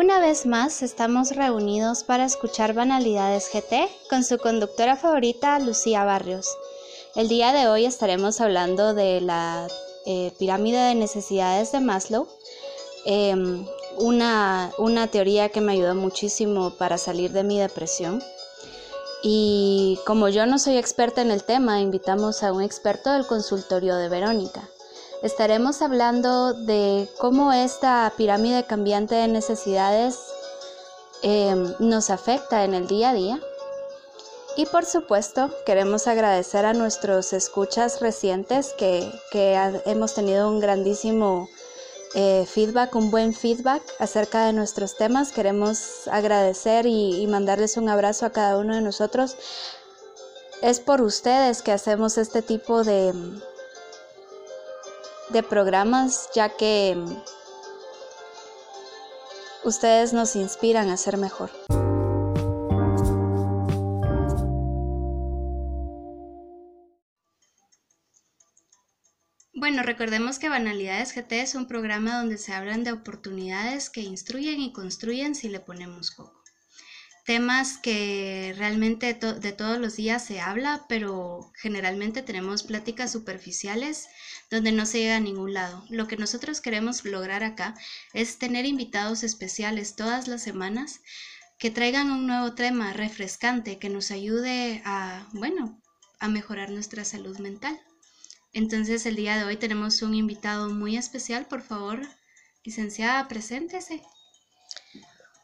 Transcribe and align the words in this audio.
Una 0.00 0.18
vez 0.18 0.46
más 0.46 0.80
estamos 0.80 1.36
reunidos 1.36 2.04
para 2.04 2.24
escuchar 2.24 2.72
Banalidades 2.72 3.50
GT 3.52 3.86
con 4.08 4.24
su 4.24 4.38
conductora 4.38 4.96
favorita, 4.96 5.58
Lucía 5.58 6.04
Barrios. 6.04 6.48
El 7.14 7.28
día 7.28 7.52
de 7.52 7.68
hoy 7.68 7.84
estaremos 7.84 8.40
hablando 8.40 8.94
de 8.94 9.20
la 9.20 9.68
eh, 10.06 10.32
pirámide 10.38 10.78
de 10.78 10.94
necesidades 10.94 11.72
de 11.72 11.80
Maslow, 11.80 12.26
em, 13.04 13.66
una, 13.98 14.72
una 14.78 15.06
teoría 15.08 15.50
que 15.50 15.60
me 15.60 15.72
ayudó 15.72 15.94
muchísimo 15.94 16.70
para 16.78 16.96
salir 16.96 17.32
de 17.32 17.44
mi 17.44 17.58
depresión. 17.58 18.22
Y 19.22 19.98
como 20.06 20.30
yo 20.30 20.46
no 20.46 20.58
soy 20.58 20.78
experta 20.78 21.20
en 21.20 21.30
el 21.30 21.44
tema, 21.44 21.82
invitamos 21.82 22.42
a 22.42 22.54
un 22.54 22.62
experto 22.62 23.12
del 23.12 23.26
consultorio 23.26 23.96
de 23.96 24.08
Verónica. 24.08 24.66
Estaremos 25.22 25.82
hablando 25.82 26.54
de 26.54 27.06
cómo 27.18 27.52
esta 27.52 28.10
pirámide 28.16 28.64
cambiante 28.64 29.16
de 29.16 29.28
necesidades 29.28 30.18
em, 31.20 31.74
nos 31.78 32.08
afecta 32.08 32.64
en 32.64 32.72
el 32.72 32.86
día 32.86 33.10
a 33.10 33.14
día. 33.14 33.40
Y 34.56 34.64
por 34.64 34.86
supuesto, 34.86 35.50
queremos 35.66 36.06
agradecer 36.06 36.64
a 36.64 36.72
nuestros 36.72 37.34
escuchas 37.34 38.00
recientes 38.00 38.74
que, 38.78 39.12
hemos 39.84 40.14
tenido 40.14 40.48
un 40.48 40.58
grandísimo 40.58 41.50
eh, 42.14 42.46
feedback, 42.48 42.94
un 42.96 43.10
buen 43.10 43.34
feedback 43.34 43.82
acerca 43.98 44.46
de 44.46 44.54
nuestros 44.54 44.96
temas. 44.96 45.32
Queremos 45.32 46.08
agradecer 46.08 46.86
y 46.86 47.26
mandarles 47.26 47.76
un 47.76 47.90
abrazo 47.90 48.24
a 48.24 48.30
cada 48.30 48.56
uno 48.56 48.74
de 48.74 48.80
nosotros. 48.80 49.36
Es 50.62 50.80
por 50.80 51.02
ustedes 51.02 51.60
que 51.60 51.72
hacemos 51.72 52.16
este 52.16 52.40
tipo 52.40 52.84
de, 52.84 53.12
de 55.32 55.42
programas, 55.42 56.28
ya 56.34 56.48
que 56.56 56.96
ustedes 59.64 60.12
nos 60.12 60.36
inspiran 60.36 60.88
a 60.88 60.96
ser 60.96 61.16
mejor. 61.16 61.50
Bueno, 69.54 69.82
recordemos 69.82 70.38
que 70.38 70.48
Banalidades 70.48 71.14
GT 71.14 71.42
es 71.42 71.54
un 71.54 71.66
programa 71.66 72.18
donde 72.18 72.38
se 72.38 72.54
hablan 72.54 72.82
de 72.82 72.92
oportunidades 72.92 73.90
que 73.90 74.00
instruyen 74.00 74.60
y 74.60 74.72
construyen 74.72 75.34
si 75.34 75.48
le 75.48 75.60
ponemos 75.60 76.10
coco 76.10 76.39
temas 77.24 77.78
que 77.78 78.54
realmente 78.56 79.14
de 79.14 79.52
todos 79.52 79.78
los 79.78 79.96
días 79.96 80.24
se 80.24 80.40
habla, 80.40 80.84
pero 80.88 81.52
generalmente 81.54 82.22
tenemos 82.22 82.62
pláticas 82.62 83.12
superficiales 83.12 84.08
donde 84.50 84.72
no 84.72 84.86
se 84.86 84.98
llega 84.98 85.16
a 85.16 85.20
ningún 85.20 85.54
lado. 85.54 85.84
Lo 85.88 86.08
que 86.08 86.16
nosotros 86.16 86.60
queremos 86.60 87.04
lograr 87.04 87.44
acá 87.44 87.74
es 88.12 88.38
tener 88.38 88.64
invitados 88.66 89.22
especiales 89.22 89.96
todas 89.96 90.28
las 90.28 90.42
semanas 90.42 91.00
que 91.58 91.70
traigan 91.70 92.10
un 92.10 92.26
nuevo 92.26 92.54
tema 92.54 92.92
refrescante 92.92 93.78
que 93.78 93.90
nos 93.90 94.10
ayude 94.10 94.82
a, 94.84 95.28
bueno, 95.32 95.78
a 96.18 96.28
mejorar 96.28 96.70
nuestra 96.70 97.04
salud 97.04 97.38
mental. 97.38 97.78
Entonces 98.52 99.06
el 99.06 99.16
día 99.16 99.36
de 99.36 99.44
hoy 99.44 99.56
tenemos 99.56 100.02
un 100.02 100.14
invitado 100.14 100.70
muy 100.70 100.96
especial, 100.96 101.46
por 101.46 101.62
favor, 101.62 102.00
licenciada, 102.64 103.28
preséntese. 103.28 104.02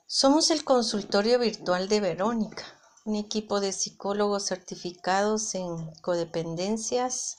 Somos 0.08 0.52
el 0.52 0.62
consultorio 0.62 1.40
virtual 1.40 1.88
de 1.88 1.98
Verónica, 1.98 2.62
un 3.06 3.16
equipo 3.16 3.58
de 3.58 3.72
psicólogos 3.72 4.46
certificados 4.46 5.52
en 5.56 5.90
codependencias, 6.00 7.38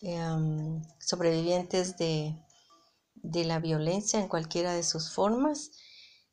em, 0.00 0.80
sobrevivientes 1.00 1.96
de, 1.96 2.36
de 3.16 3.44
la 3.44 3.58
violencia 3.58 4.20
en 4.20 4.28
cualquiera 4.28 4.74
de 4.74 4.84
sus 4.84 5.10
formas. 5.10 5.72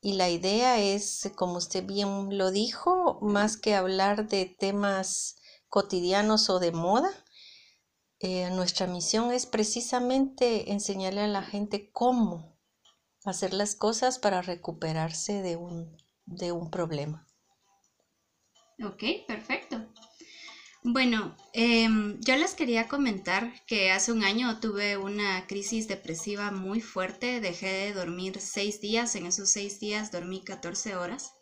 Y 0.02 0.14
la 0.14 0.30
idea 0.30 0.80
es, 0.80 1.32
como 1.36 1.58
usted 1.58 1.84
bien 1.84 2.38
lo 2.38 2.52
dijo, 2.52 3.18
más 3.24 3.58
que 3.58 3.74
hablar 3.74 4.28
de 4.30 4.46
temas 4.46 5.38
cotidianos 5.68 6.48
o 6.52 6.60
de 6.60 6.74
moda, 6.74 7.10
eh, 8.20 8.52
nuestra 8.52 8.86
misión 8.86 9.32
es 9.32 9.48
precisamente 9.48 10.72
enseñarle 10.72 11.22
a 11.22 11.28
la 11.28 11.42
gente 11.42 11.90
cómo 11.92 12.55
hacer 13.26 13.54
las 13.54 13.76
cosas 13.76 14.20
para 14.20 14.42
recuperarse 14.42 15.42
de 15.42 15.56
un, 15.56 15.98
de 16.26 16.52
un 16.52 16.70
problema. 16.70 17.26
Ok, 18.84 19.04
perfecto. 19.28 19.86
Bueno, 20.84 21.36
em, 21.54 22.20
yo 22.22 22.36
les 22.36 22.54
quería 22.54 22.88
comentar 22.88 23.52
que 23.66 23.92
hace 23.92 24.12
un 24.12 24.24
año 24.24 24.60
tuve 24.60 24.98
una 24.98 25.48
crisis 25.48 25.88
depresiva 25.88 26.52
muy 26.52 26.80
fuerte, 26.80 27.40
dejé 27.42 27.68
de 27.68 27.94
dormir 27.94 28.40
seis 28.40 28.82
días, 28.82 29.16
en 29.16 29.26
esos 29.26 29.50
seis 29.50 29.80
días 29.80 30.12
dormí 30.12 30.44
14 30.44 30.96
horas. 30.96 31.34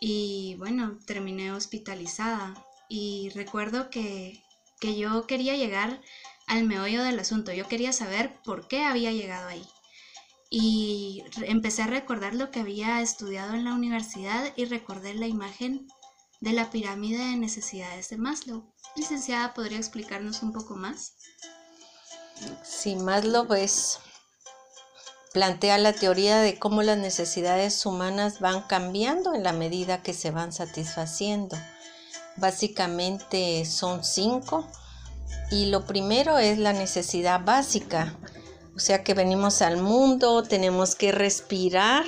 Y 0.00 0.56
bueno, 0.58 0.98
terminé 1.06 1.52
hospitalizada. 1.52 2.54
Y 2.90 3.30
recuerdo 3.34 3.88
que, 3.88 4.42
que 4.80 4.98
yo 4.98 5.26
quería 5.26 5.56
llegar 5.56 6.02
al 6.46 6.64
meollo 6.64 7.02
del 7.02 7.18
asunto, 7.18 7.52
yo 7.52 7.68
quería 7.68 7.92
saber 7.92 8.34
por 8.44 8.68
qué 8.68 8.84
había 8.84 9.12
llegado 9.12 9.48
ahí 9.48 9.66
y 10.50 11.22
empecé 11.42 11.82
a 11.82 11.86
recordar 11.86 12.34
lo 12.34 12.50
que 12.50 12.60
había 12.60 13.00
estudiado 13.02 13.54
en 13.54 13.64
la 13.64 13.74
universidad 13.74 14.52
y 14.56 14.64
recordé 14.64 15.14
la 15.14 15.26
imagen 15.26 15.86
de 16.40 16.52
la 16.52 16.70
pirámide 16.70 17.18
de 17.18 17.36
necesidades 17.36 18.08
de 18.08 18.16
Maslow. 18.16 18.72
Licenciada, 18.96 19.54
¿podría 19.54 19.78
explicarnos 19.78 20.42
un 20.42 20.52
poco 20.52 20.76
más? 20.76 21.14
Sí, 22.62 22.96
Maslow 22.96 23.46
pues 23.46 23.98
plantea 25.32 25.78
la 25.78 25.92
teoría 25.92 26.38
de 26.38 26.58
cómo 26.58 26.82
las 26.82 26.98
necesidades 26.98 27.84
humanas 27.84 28.40
van 28.40 28.62
cambiando 28.62 29.34
en 29.34 29.42
la 29.42 29.52
medida 29.52 30.02
que 30.02 30.14
se 30.14 30.30
van 30.30 30.52
satisfaciendo. 30.52 31.56
Básicamente 32.36 33.64
son 33.64 34.04
cinco 34.04 34.66
y 35.50 35.66
lo 35.66 35.86
primero 35.86 36.38
es 36.38 36.58
la 36.58 36.72
necesidad 36.72 37.44
básica, 37.44 38.16
o 38.78 38.80
sea 38.80 39.02
que 39.02 39.12
venimos 39.12 39.60
al 39.60 39.78
mundo, 39.78 40.44
tenemos 40.44 40.94
que 40.94 41.10
respirar. 41.10 42.04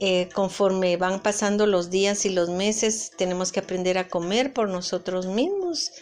Eh, 0.00 0.28
conforme 0.34 0.98
van 0.98 1.22
pasando 1.22 1.66
los 1.66 1.88
días 1.88 2.26
y 2.26 2.28
los 2.28 2.50
meses, 2.50 3.10
tenemos 3.16 3.52
que 3.52 3.60
aprender 3.60 3.96
a 3.96 4.08
comer 4.08 4.52
por 4.52 4.68
nosotros 4.68 5.24
mismos. 5.24 5.92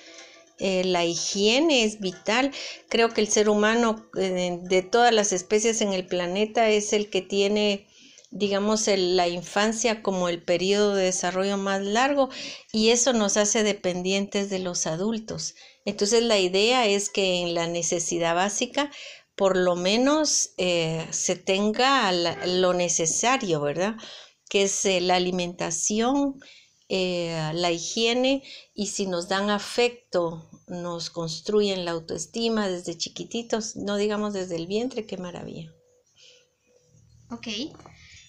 Eh, 0.58 0.82
la 0.82 1.04
higiene 1.04 1.84
es 1.84 2.00
vital. 2.00 2.50
Creo 2.88 3.10
que 3.10 3.20
el 3.20 3.28
ser 3.28 3.48
humano 3.48 4.10
eh, 4.18 4.58
de 4.60 4.82
todas 4.82 5.14
las 5.14 5.32
especies 5.32 5.82
en 5.82 5.92
el 5.92 6.04
planeta 6.04 6.68
es 6.68 6.92
el 6.92 7.08
que 7.08 7.22
tiene, 7.22 7.86
digamos, 8.32 8.88
la 8.88 9.28
infancia 9.28 10.02
como 10.02 10.28
el 10.28 10.42
periodo 10.42 10.96
de 10.96 11.04
desarrollo 11.04 11.56
más 11.58 11.80
largo 11.80 12.28
y 12.72 12.88
eso 12.88 13.12
nos 13.12 13.36
hace 13.36 13.62
dependientes 13.62 14.50
de 14.50 14.58
los 14.58 14.88
adultos. 14.88 15.54
Entonces 15.84 16.22
la 16.22 16.38
idea 16.38 16.86
es 16.86 17.08
que 17.08 17.40
en 17.40 17.54
la 17.54 17.66
necesidad 17.66 18.34
básica 18.34 18.90
por 19.40 19.56
lo 19.56 19.74
menos 19.74 20.50
eh, 20.58 21.08
se 21.12 21.34
tenga 21.34 22.12
lo 22.12 22.74
necesario, 22.74 23.62
¿verdad? 23.62 23.96
Que 24.50 24.64
es 24.64 24.84
eh, 24.84 25.00
la 25.00 25.14
alimentación, 25.14 26.38
eh, 26.90 27.50
la 27.54 27.70
higiene 27.70 28.42
y 28.74 28.88
si 28.88 29.06
nos 29.06 29.28
dan 29.28 29.48
afecto, 29.48 30.46
nos 30.66 31.08
construyen 31.08 31.86
la 31.86 31.92
autoestima 31.92 32.68
desde 32.68 32.98
chiquititos, 32.98 33.76
no 33.76 33.96
digamos 33.96 34.34
desde 34.34 34.56
el 34.56 34.66
vientre, 34.66 35.06
qué 35.06 35.16
maravilla. 35.16 35.72
Ok. 37.30 37.48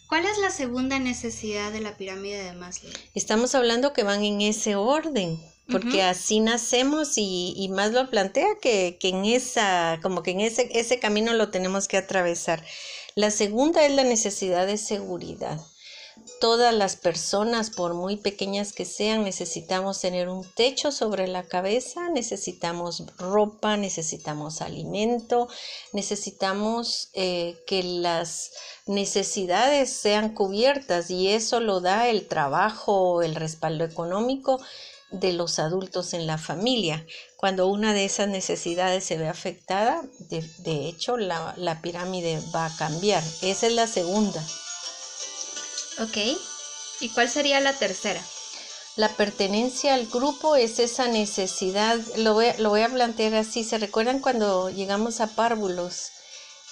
¿Cuál 0.07 0.25
es 0.25 0.37
la 0.37 0.49
segunda 0.49 0.97
necesidad 0.97 1.73
de 1.73 1.81
la 1.81 1.97
pirámide 1.97 2.41
de 2.41 2.53
Maslow? 2.53 2.93
Estamos 3.15 3.53
hablando 3.53 3.91
que 3.91 4.03
van 4.03 4.23
en 4.23 4.39
ese 4.39 4.77
orden 4.77 5.41
porque 5.71 6.03
así 6.03 6.39
nacemos 6.39 7.13
y, 7.15 7.69
más 7.71 7.91
lo 7.91 8.09
plantea 8.09 8.57
que, 8.61 8.97
en 9.01 9.25
esa, 9.25 9.99
como 10.01 10.23
que 10.23 10.31
en 10.31 10.41
ese, 10.41 10.69
ese 10.73 10.99
camino 10.99 11.33
lo 11.33 11.49
tenemos 11.49 11.87
que 11.87 11.97
atravesar. 11.97 12.63
La 13.15 13.31
segunda 13.31 13.85
es 13.85 13.93
la 13.93 14.03
necesidad 14.03 14.67
de 14.67 14.77
seguridad. 14.77 15.59
Todas 16.39 16.73
las 16.73 16.95
personas, 16.95 17.69
por 17.69 17.93
muy 17.93 18.17
pequeñas 18.17 18.73
que 18.73 18.85
sean, 18.85 19.23
necesitamos 19.23 19.99
tener 20.01 20.29
un 20.29 20.43
techo 20.55 20.91
sobre 20.91 21.27
la 21.27 21.43
cabeza, 21.43 22.09
necesitamos 22.09 23.03
ropa, 23.17 23.77
necesitamos 23.77 24.61
alimento, 24.61 25.47
necesitamos 25.93 27.09
eh, 27.13 27.57
que 27.67 27.83
las 27.83 28.51
necesidades 28.85 29.89
sean 29.91 30.33
cubiertas 30.33 31.09
y 31.09 31.29
eso 31.29 31.59
lo 31.59 31.79
da 31.79 32.07
el 32.07 32.27
trabajo, 32.27 33.21
el 33.21 33.35
respaldo 33.35 33.83
económico 33.83 34.59
de 35.11 35.33
los 35.33 35.59
adultos 35.59 36.13
en 36.13 36.25
la 36.25 36.37
familia. 36.37 37.05
Cuando 37.37 37.67
una 37.67 37.93
de 37.93 38.05
esas 38.05 38.27
necesidades 38.27 39.03
se 39.03 39.17
ve 39.17 39.27
afectada, 39.27 40.01
de, 40.29 40.87
hecho 40.87 41.17
la, 41.17 41.53
la, 41.57 41.81
pirámide 41.81 42.41
va 42.55 42.65
a 42.65 42.75
cambiar. 42.77 43.23
Esa 43.41 43.67
es 43.67 43.73
la 43.73 43.87
segunda. 43.87 44.41
Ok. 45.99 46.17
¿Y 47.01 47.09
cuál 47.09 47.29
sería 47.29 47.59
la 47.59 47.73
tercera? 47.73 48.21
La 48.95 49.09
pertenencia 49.09 49.93
al 49.93 50.07
grupo 50.07 50.55
es 50.55 50.79
esa 50.79 51.07
necesidad, 51.07 51.97
lo 52.17 52.33
voy, 52.33 52.47
lo 52.57 52.69
voy 52.69 52.81
a 52.81 52.89
plantear 52.89 53.35
así, 53.35 53.63
¿se 53.63 53.77
recuerdan 53.77 54.19
cuando 54.19 54.69
llegamos 54.69 55.21
a 55.21 55.27
párvulos? 55.27 56.11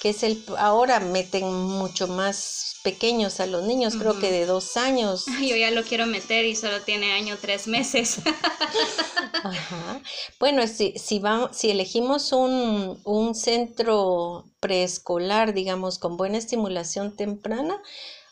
Que 0.02 0.10
es 0.10 0.24
el, 0.24 0.44
ahora 0.58 1.00
meten 1.00 1.52
mucho 1.52 2.08
más 2.08 2.76
pequeños 2.84 3.40
a 3.40 3.46
los 3.46 3.64
niños, 3.64 3.96
creo 3.98 4.20
que 4.20 4.32
de 4.32 4.46
dos 4.46 4.78
años. 4.78 5.26
Yo 5.42 5.56
ya 5.56 5.72
lo 5.72 5.84
quiero 5.84 6.06
meter 6.06 6.46
y 6.46 6.56
solo 6.56 6.82
tiene 6.82 7.12
año 7.12 7.38
tres 7.40 7.68
meses. 7.68 8.20
Ajá. 9.44 10.02
Bueno, 10.40 10.66
si, 10.68 10.94
si, 10.98 11.20
vamos, 11.20 11.56
si 11.56 11.70
elegimos 11.70 12.32
un, 12.32 13.00
un 13.04 13.36
centro 13.36 14.46
preescolar, 14.60 15.54
digamos, 15.54 16.00
con 16.00 16.18
buena 16.18 16.38
estimulación 16.38 17.16
temprana, 17.16 17.82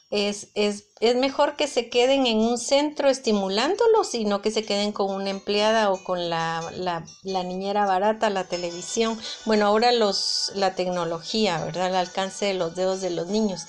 es, 0.09 0.48
es, 0.56 0.86
es, 1.01 1.15
mejor 1.15 1.57
que 1.57 1.68
se 1.68 1.89
queden 1.89 2.27
en 2.27 2.38
un 2.38 2.57
centro 2.57 3.09
estimulándolos 3.09 4.13
y 4.13 4.24
no 4.24 4.42
que 4.42 4.51
se 4.51 4.63
queden 4.63 4.94
con 4.94 5.13
una 5.13 5.30
empleada 5.30 5.92
o 5.92 6.01
con 6.04 6.30
la, 6.30 6.63
la, 6.75 7.06
la, 7.24 7.44
niñera 7.44 7.86
barata, 7.86 8.30
la 8.30 8.45
televisión. 8.45 9.19
Bueno, 9.45 9.65
ahora 9.65 9.92
los, 9.92 10.54
la 10.56 10.75
tecnología, 10.75 11.63
¿verdad? 11.63 11.88
El 11.88 11.95
alcance 11.95 12.45
de 12.45 12.54
los 12.54 12.75
dedos 12.75 13.01
de 13.01 13.09
los 13.09 13.27
niños. 13.27 13.63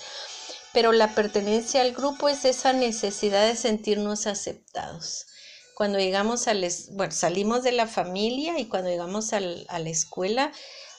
Pero 0.72 0.92
la 0.92 1.14
pertenencia 1.14 1.80
al 1.80 1.92
grupo 1.92 2.28
es 2.28 2.44
esa 2.44 2.72
necesidad 2.72 3.44
de 3.46 3.56
sentirnos 3.56 4.28
aceptados. 4.28 5.26
Cuando 5.74 5.98
llegamos 5.98 6.46
al, 6.46 6.64
bueno, 6.92 7.12
salimos 7.12 7.64
de 7.64 7.72
la 7.72 7.86
familia 7.88 8.58
y 8.60 8.66
cuando 8.66 8.90
llegamos 8.90 9.32
al, 9.32 9.66
a 9.68 9.80
la 9.80 9.90
escuela, 9.90 10.52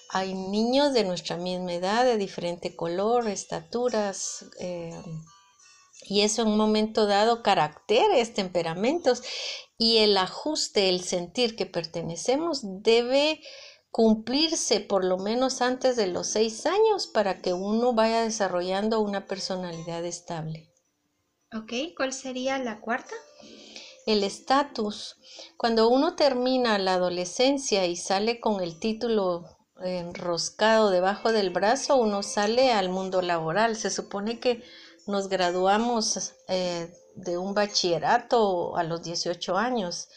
hay 0.10 0.34
niños 0.34 0.94
de 0.94 1.04
nuestra 1.04 1.38
misma 1.38 1.74
edad, 1.74 2.04
de 2.04 2.18
diferente 2.18 2.76
color, 2.76 3.28
estaturas, 3.28 4.46
eh, 4.60 5.00
y 6.02 6.22
eso 6.22 6.42
en 6.42 6.48
un 6.50 6.58
momento 6.58 7.06
dado 7.06 7.44
caracteres, 7.44 8.34
temperamentos, 8.34 9.22
y 9.78 9.98
el 9.98 10.18
ajuste, 10.18 10.90
el 10.90 11.04
sentir 11.04 11.56
que 11.56 11.68
pertenecemos 11.68 12.62
debe 12.64 13.42
cumplirse 13.92 14.80
por 14.80 15.06
lo 15.06 15.18
menos 15.18 15.62
antes 15.62 15.96
de 15.96 16.08
los 16.08 16.28
seis 16.28 16.66
años 16.66 17.08
para 17.08 17.42
que 17.42 17.54
uno 17.54 17.94
vaya 17.94 18.24
desarrollando 18.24 19.02
una 19.02 19.28
personalidad 19.28 20.04
estable. 20.06 20.72
Ok, 21.56 21.74
¿cuál 21.96 22.14
sería 22.14 22.58
la 22.58 22.80
cuarta? 22.80 23.14
El 24.06 24.24
estatus. 24.24 25.18
Cuando 25.58 25.90
uno 25.90 26.16
termina 26.16 26.80
la 26.80 26.96
adolescencia 26.96 27.86
y 27.86 27.96
sale 27.96 28.40
con 28.40 28.62
el 28.62 28.80
título 28.80 29.59
enroscado 29.84 30.90
debajo 30.90 31.32
del 31.32 31.50
brazo, 31.50 31.96
uno 31.96 32.24
sale 32.24 32.72
al 32.74 32.90
mundo 32.90 33.22
laboral. 33.22 33.76
Se 33.76 33.90
supone 33.90 34.40
que 34.40 34.64
nos 35.08 35.30
graduamos 35.30 36.34
eh, 36.48 36.94
de 37.16 37.38
un 37.38 37.54
bachillerato 37.54 38.76
a 38.78 38.84
los 38.84 39.04
18 39.04 39.58
años. 39.58 40.10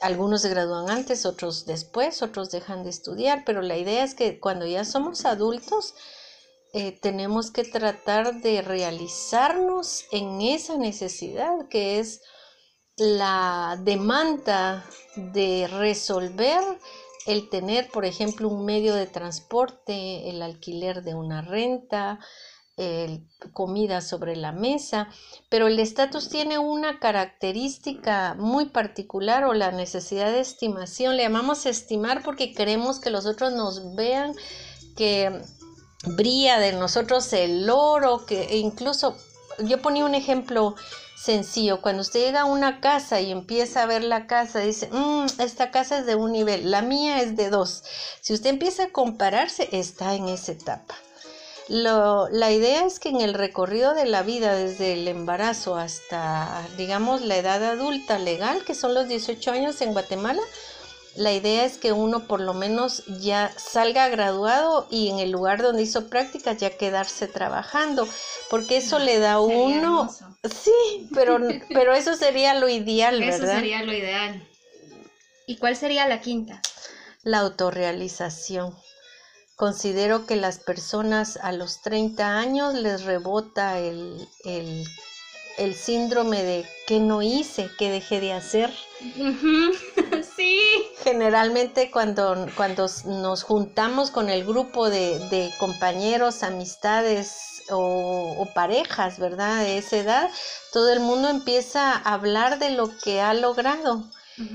Algunos 0.00 0.42
se 0.42 0.48
gradúan 0.48 0.90
antes, 0.90 1.26
otros 1.26 1.66
después, 1.66 2.22
otros 2.22 2.50
dejan 2.50 2.84
de 2.84 2.90
estudiar, 2.90 3.42
pero 3.44 3.62
la 3.62 3.76
idea 3.76 4.04
es 4.04 4.14
que 4.14 4.38
cuando 4.38 4.64
ya 4.64 4.84
somos 4.84 5.24
adultos, 5.24 5.94
eh, 6.72 6.98
tenemos 7.00 7.50
que 7.50 7.64
tratar 7.64 8.40
de 8.40 8.62
realizarnos 8.62 10.04
en 10.12 10.40
esa 10.42 10.76
necesidad 10.76 11.66
que 11.68 11.98
es 11.98 12.20
la 12.96 13.78
demanda 13.82 14.84
de 15.16 15.66
resolver 15.68 16.62
el 17.28 17.50
tener, 17.50 17.90
por 17.90 18.06
ejemplo, 18.06 18.48
un 18.48 18.64
medio 18.64 18.94
de 18.94 19.06
transporte, 19.06 20.30
el 20.30 20.40
alquiler 20.40 21.02
de 21.02 21.14
una 21.14 21.42
renta, 21.42 22.18
el, 22.78 23.26
comida 23.52 24.00
sobre 24.00 24.34
la 24.34 24.52
mesa, 24.52 25.08
pero 25.50 25.66
el 25.66 25.78
estatus 25.78 26.30
tiene 26.30 26.58
una 26.58 26.98
característica 26.98 28.34
muy 28.38 28.70
particular 28.70 29.44
o 29.44 29.52
la 29.52 29.72
necesidad 29.72 30.32
de 30.32 30.40
estimación. 30.40 31.16
Le 31.16 31.24
llamamos 31.24 31.66
estimar 31.66 32.22
porque 32.22 32.54
queremos 32.54 32.98
que 32.98 33.10
los 33.10 33.26
otros 33.26 33.52
nos 33.52 33.94
vean, 33.94 34.34
que 34.96 35.42
brilla 36.16 36.58
de 36.58 36.72
nosotros 36.72 37.30
el 37.34 37.68
oro, 37.68 38.24
que 38.24 38.56
incluso 38.56 39.16
yo 39.58 39.82
ponía 39.82 40.06
un 40.06 40.14
ejemplo 40.14 40.76
sencillo. 41.18 41.82
Cuando 41.82 42.02
usted 42.02 42.20
llega 42.20 42.42
a 42.42 42.44
una 42.44 42.80
casa 42.80 43.20
y 43.20 43.30
empieza 43.30 43.82
a 43.82 43.86
ver 43.86 44.04
la 44.04 44.26
casa, 44.26 44.60
dice, 44.60 44.88
mm, 44.90 45.26
esta 45.40 45.70
casa 45.70 45.98
es 45.98 46.06
de 46.06 46.14
un 46.14 46.32
nivel, 46.32 46.70
la 46.70 46.82
mía 46.82 47.20
es 47.20 47.36
de 47.36 47.50
dos. 47.50 47.82
Si 48.20 48.32
usted 48.32 48.50
empieza 48.50 48.84
a 48.84 48.92
compararse, 48.92 49.68
está 49.72 50.14
en 50.14 50.28
esa 50.28 50.52
etapa. 50.52 50.94
Lo, 51.68 52.28
la 52.30 52.50
idea 52.50 52.86
es 52.86 52.98
que 52.98 53.10
en 53.10 53.20
el 53.20 53.34
recorrido 53.34 53.94
de 53.94 54.06
la 54.06 54.22
vida, 54.22 54.54
desde 54.54 54.94
el 54.94 55.06
embarazo 55.06 55.76
hasta, 55.76 56.66
digamos, 56.78 57.20
la 57.20 57.36
edad 57.36 57.62
adulta 57.62 58.18
legal, 58.18 58.64
que 58.64 58.74
son 58.74 58.94
los 58.94 59.06
18 59.06 59.50
años 59.50 59.82
en 59.82 59.92
Guatemala, 59.92 60.40
la 61.16 61.32
idea 61.32 61.64
es 61.64 61.78
que 61.78 61.92
uno 61.92 62.26
por 62.26 62.40
lo 62.40 62.54
menos 62.54 63.04
ya 63.20 63.52
salga 63.56 64.08
graduado 64.08 64.86
y 64.90 65.08
en 65.08 65.18
el 65.18 65.30
lugar 65.30 65.62
donde 65.62 65.82
hizo 65.82 66.08
prácticas 66.08 66.58
ya 66.58 66.76
quedarse 66.76 67.26
trabajando, 67.26 68.08
porque 68.50 68.76
eso 68.76 68.98
le 68.98 69.18
da 69.18 69.34
a 69.34 69.40
uno... 69.40 70.08
Sí, 70.44 71.08
pero, 71.14 71.38
pero 71.68 71.94
eso 71.94 72.14
sería 72.14 72.54
lo 72.54 72.68
ideal, 72.68 73.20
¿verdad? 73.20 73.36
Eso 73.36 73.46
sería 73.46 73.82
lo 73.82 73.92
ideal. 73.92 74.46
¿Y 75.46 75.56
cuál 75.56 75.76
sería 75.76 76.06
la 76.06 76.20
quinta? 76.20 76.60
La 77.22 77.38
autorrealización. 77.40 78.74
Considero 79.56 80.26
que 80.26 80.36
las 80.36 80.58
personas 80.58 81.36
a 81.42 81.50
los 81.50 81.82
30 81.82 82.38
años 82.38 82.74
les 82.74 83.02
rebota 83.02 83.78
el, 83.78 84.28
el 84.44 84.84
el 85.58 85.74
síndrome 85.74 86.42
de 86.42 86.64
que 86.86 87.00
no 87.00 87.20
hice, 87.20 87.68
que 87.78 87.90
dejé 87.90 88.20
de 88.20 88.32
hacer. 88.32 88.72
Sí. 90.36 90.60
Generalmente 91.02 91.90
cuando, 91.90 92.46
cuando 92.56 92.86
nos 93.04 93.42
juntamos 93.42 94.10
con 94.10 94.28
el 94.28 94.44
grupo 94.44 94.90
de, 94.90 95.50
compañeros, 95.58 96.42
amistades 96.42 97.62
o, 97.70 98.34
o, 98.38 98.46
parejas, 98.54 99.18
¿verdad? 99.18 99.58
De 99.58 99.78
esa 99.78 99.96
edad, 99.96 100.30
todo 100.72 100.92
el 100.92 101.00
mundo 101.00 101.28
empieza 101.28 101.92
a 101.92 102.14
hablar 102.14 102.58
de 102.58 102.70
lo 102.70 102.96
que 102.98 103.20
ha 103.20 103.34
logrado. 103.34 104.04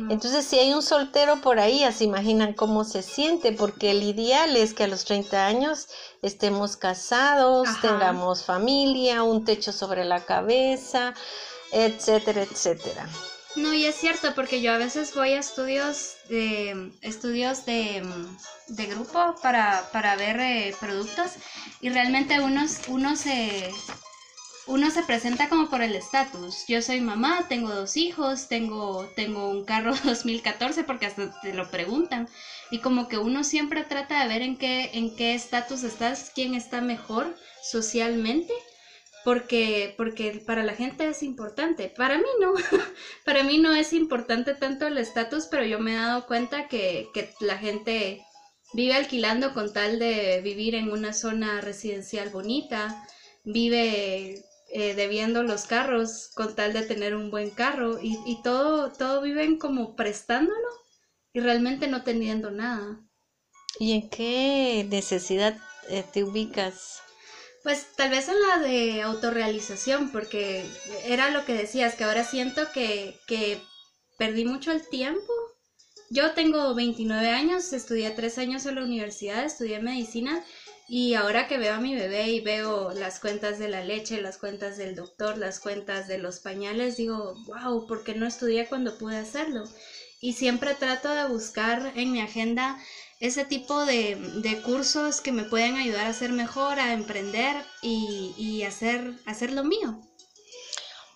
Entonces, 0.10 0.46
si 0.46 0.58
hay 0.58 0.74
un 0.74 0.82
soltero 0.82 1.42
por 1.42 1.60
ahí, 1.60 1.82
ya 1.82 1.92
se 1.92 2.06
imaginan 2.06 2.54
cómo 2.54 2.86
se 2.86 3.02
siente, 3.02 3.52
porque 3.52 3.92
el 3.92 4.02
ideal 4.02 4.56
es 4.56 4.74
que 4.74 4.86
a 4.86 4.88
los 4.88 5.04
30 5.04 5.46
años 5.46 5.90
estemos 6.22 6.78
casados, 6.78 7.68
tengamos 7.82 8.46
familia, 8.46 9.24
un 9.24 9.44
techo 9.44 9.74
sobre 9.74 10.06
la 10.06 10.24
cabeza, 10.24 11.14
etcétera, 11.74 12.44
etcétera. 12.44 13.10
No, 13.56 13.74
y 13.74 13.86
es 13.86 13.96
cierto, 13.96 14.34
porque 14.34 14.62
yo 14.62 14.74
a 14.74 14.78
veces 14.78 15.14
voy 15.14 15.34
a 15.34 15.40
estudios 15.40 16.16
de 16.28 16.92
estudios 17.02 17.66
de, 17.66 18.04
de 18.68 18.86
grupo 18.88 19.36
para, 19.44 19.90
para 19.92 20.16
ver 20.16 20.40
eh, 20.40 20.76
productos 20.80 21.34
y 21.80 21.90
realmente 21.90 22.42
uno, 22.42 22.66
uno 22.88 23.16
se 23.16 23.72
uno 24.66 24.90
se 24.92 25.04
presenta 25.04 25.50
como 25.50 25.70
por 25.70 25.82
el 25.82 25.96
estatus. 25.96 26.66
Yo 26.68 26.82
soy 26.82 27.02
mamá, 27.02 27.46
tengo 27.50 27.70
dos 27.70 27.98
hijos, 27.98 28.48
tengo, 28.48 29.06
tengo 29.16 29.50
un 29.50 29.66
carro 29.66 29.94
2014 30.04 30.84
porque 30.84 31.06
hasta 31.06 31.40
te 31.42 31.54
lo 31.54 31.70
preguntan. 31.70 32.30
Y 32.72 32.80
como 32.80 33.08
que 33.08 33.18
uno 33.18 33.44
siempre 33.44 33.84
trata 33.84 34.22
de 34.22 34.30
ver 34.30 34.42
en 34.42 34.58
qué 34.58 34.90
en 34.94 35.16
qué 35.16 35.36
estatus 35.36 35.84
estás, 35.84 36.32
quién 36.34 36.56
está 36.56 36.82
mejor 36.82 37.36
socialmente, 37.62 38.54
porque 39.24 39.94
porque 39.98 40.44
para 40.46 40.64
la 40.64 40.74
gente 40.74 41.08
es 41.08 41.24
importante. 41.24 41.90
Para 41.90 42.18
mí 42.18 42.30
no. 42.40 42.54
para 43.26 43.44
mí 43.44 43.58
no 43.58 43.74
es 43.74 43.94
importante 43.94 44.54
tanto 44.54 44.88
el 44.88 44.98
estatus, 44.98 45.48
pero 45.50 45.66
yo 45.66 45.80
me 45.80 45.94
he 45.94 45.98
dado 45.98 46.26
cuenta 46.26 46.68
que, 46.68 47.08
que 47.14 47.34
la 47.40 47.58
gente 47.58 48.26
vive 48.74 48.96
alquilando 48.96 49.54
con 49.54 49.72
tal 49.72 50.00
de 50.00 50.42
vivir 50.42 50.76
en 50.76 50.92
una 50.92 51.14
zona 51.14 51.62
residencial 51.62 52.30
bonita, 52.30 53.06
vive 53.44 54.44
eh, 54.76 54.96
debiendo 54.96 55.44
los 55.44 55.66
carros 55.66 56.32
con 56.34 56.56
tal 56.56 56.74
de 56.74 56.82
tener 56.82 57.16
un 57.16 57.30
buen 57.30 57.52
carro 57.52 58.00
y, 58.02 58.18
y, 58.26 58.42
todo, 58.42 58.92
todo 58.92 59.22
viven 59.22 59.60
como 59.60 59.96
prestándolo 59.96 60.68
y 61.32 61.40
realmente 61.40 61.88
no 61.88 62.04
teniendo 62.04 62.50
nada. 62.50 63.00
¿Y 63.80 63.94
en 63.94 64.10
qué 64.10 64.86
necesidad 64.90 65.56
eh, 65.90 66.04
te 66.12 66.24
ubicas? 66.24 67.02
Pues 67.64 67.88
tal 67.96 68.10
vez 68.10 68.28
en 68.28 68.42
la 68.42 68.60
de 68.60 69.02
autorrealización, 69.02 70.12
porque 70.12 70.66
era 71.06 71.30
lo 71.30 71.46
que 71.46 71.54
decías, 71.54 71.96
que 71.96 72.04
ahora 72.04 72.26
siento 72.26 72.62
que, 72.74 73.18
que 73.26 73.62
perdí 74.18 74.44
mucho 74.44 74.72
el 74.72 74.88
tiempo. 74.90 75.34
Yo 76.10 76.34
tengo 76.34 76.76
29 76.76 77.30
años, 77.30 77.72
estudié 77.72 78.12
tres 78.12 78.38
años 78.38 78.66
en 78.66 78.76
la 78.76 78.84
universidad, 78.84 79.46
estudié 79.46 79.80
medicina 79.80 80.44
y 80.90 81.14
ahora 81.14 81.48
que 81.48 81.58
veo 81.58 81.76
a 81.76 81.80
mi 81.80 81.96
bebé 81.96 82.30
y 82.32 82.42
veo 82.42 82.92
las 82.92 83.20
cuentas 83.20 83.58
de 83.58 83.70
la 83.70 83.84
leche, 83.84 84.22
las 84.22 84.38
cuentas 84.38 84.78
del 84.78 84.96
doctor, 84.96 85.38
las 85.38 85.60
cuentas 85.60 86.08
de 86.10 86.18
los 86.18 86.40
pañales, 86.40 86.98
digo, 86.98 87.34
wow, 87.48 87.88
¿por 87.88 88.04
qué 88.04 88.14
no 88.14 88.28
estudié 88.28 88.68
cuando 88.68 88.98
pude 88.98 89.18
hacerlo? 89.18 89.64
Y 90.20 90.34
siempre 90.34 90.76
trato 90.76 91.10
de 91.10 91.28
buscar 91.28 91.94
en 91.96 92.12
mi 92.12 92.22
agenda 92.22 92.78
ese 93.24 93.46
tipo 93.46 93.86
de, 93.86 94.62
cursos 94.66 95.22
que 95.22 95.32
me 95.32 95.46
pueden 95.46 95.78
ayudar 95.78 96.08
a 96.08 96.14
ser 96.14 96.34
mejor, 96.34 96.78
a 96.78 96.92
emprender 96.92 97.56
y, 97.82 98.64
hacer, 98.64 99.18
hacer 99.26 99.54
lo 99.54 99.64
mío. 99.64 100.02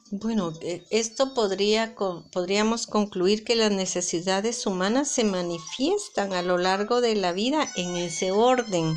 Bueno, 0.10 0.54
e, 0.62 0.86
esto 0.90 1.34
podría, 1.34 1.96
podríamos 2.32 2.88
concluir 2.88 3.44
que 3.44 3.58
las 3.58 3.72
necesidades 3.72 4.66
humanas 4.66 5.12
se 5.12 5.26
manifiestan 5.26 6.32
a 6.32 6.42
lo 6.42 6.58
largo 6.58 7.02
de 7.02 7.14
la 7.16 7.34
vida 7.34 7.70
en 7.76 7.98
ese 7.98 8.32
orden 8.32 8.96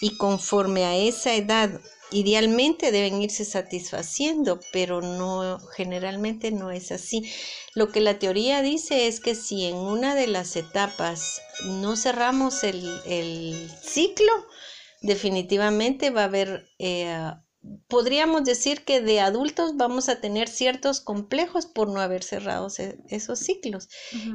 y 0.00 0.16
conforme 0.16 0.86
a 0.86 0.96
esa 0.96 1.34
edad 1.34 1.78
idealmente 2.12 2.92
deben 2.92 3.22
irse 3.22 3.44
satisfaciendo, 3.44 4.60
pero 4.72 5.00
no 5.00 5.58
generalmente 5.76 6.50
no 6.50 6.70
es 6.70 6.92
así. 6.92 7.30
Lo 7.74 7.90
que 7.92 8.00
la 8.00 8.18
teoría 8.18 8.62
dice 8.62 9.06
es 9.06 9.20
que 9.20 9.34
si 9.34 9.66
en 9.66 9.76
una 9.76 10.14
de 10.14 10.26
las 10.26 10.56
etapas 10.56 11.40
no 11.64 11.96
cerramos 11.96 12.64
el, 12.64 13.70
ciclo, 13.82 14.32
definitivamente 15.02 16.10
va 16.10 16.22
a 16.22 16.24
haber, 16.24 16.68
eh, 16.78 17.32
podríamos 17.88 18.44
decir 18.44 18.84
que 18.84 19.00
de 19.00 19.20
adultos 19.20 19.76
vamos 19.76 20.08
a 20.08 20.20
tener 20.20 20.48
ciertos 20.48 21.00
complejos 21.00 21.66
por 21.66 21.88
no 21.88 22.00
haber 22.00 22.22
cerrado 22.22 22.68
esos 23.08 23.38
ciclos. 23.38 23.88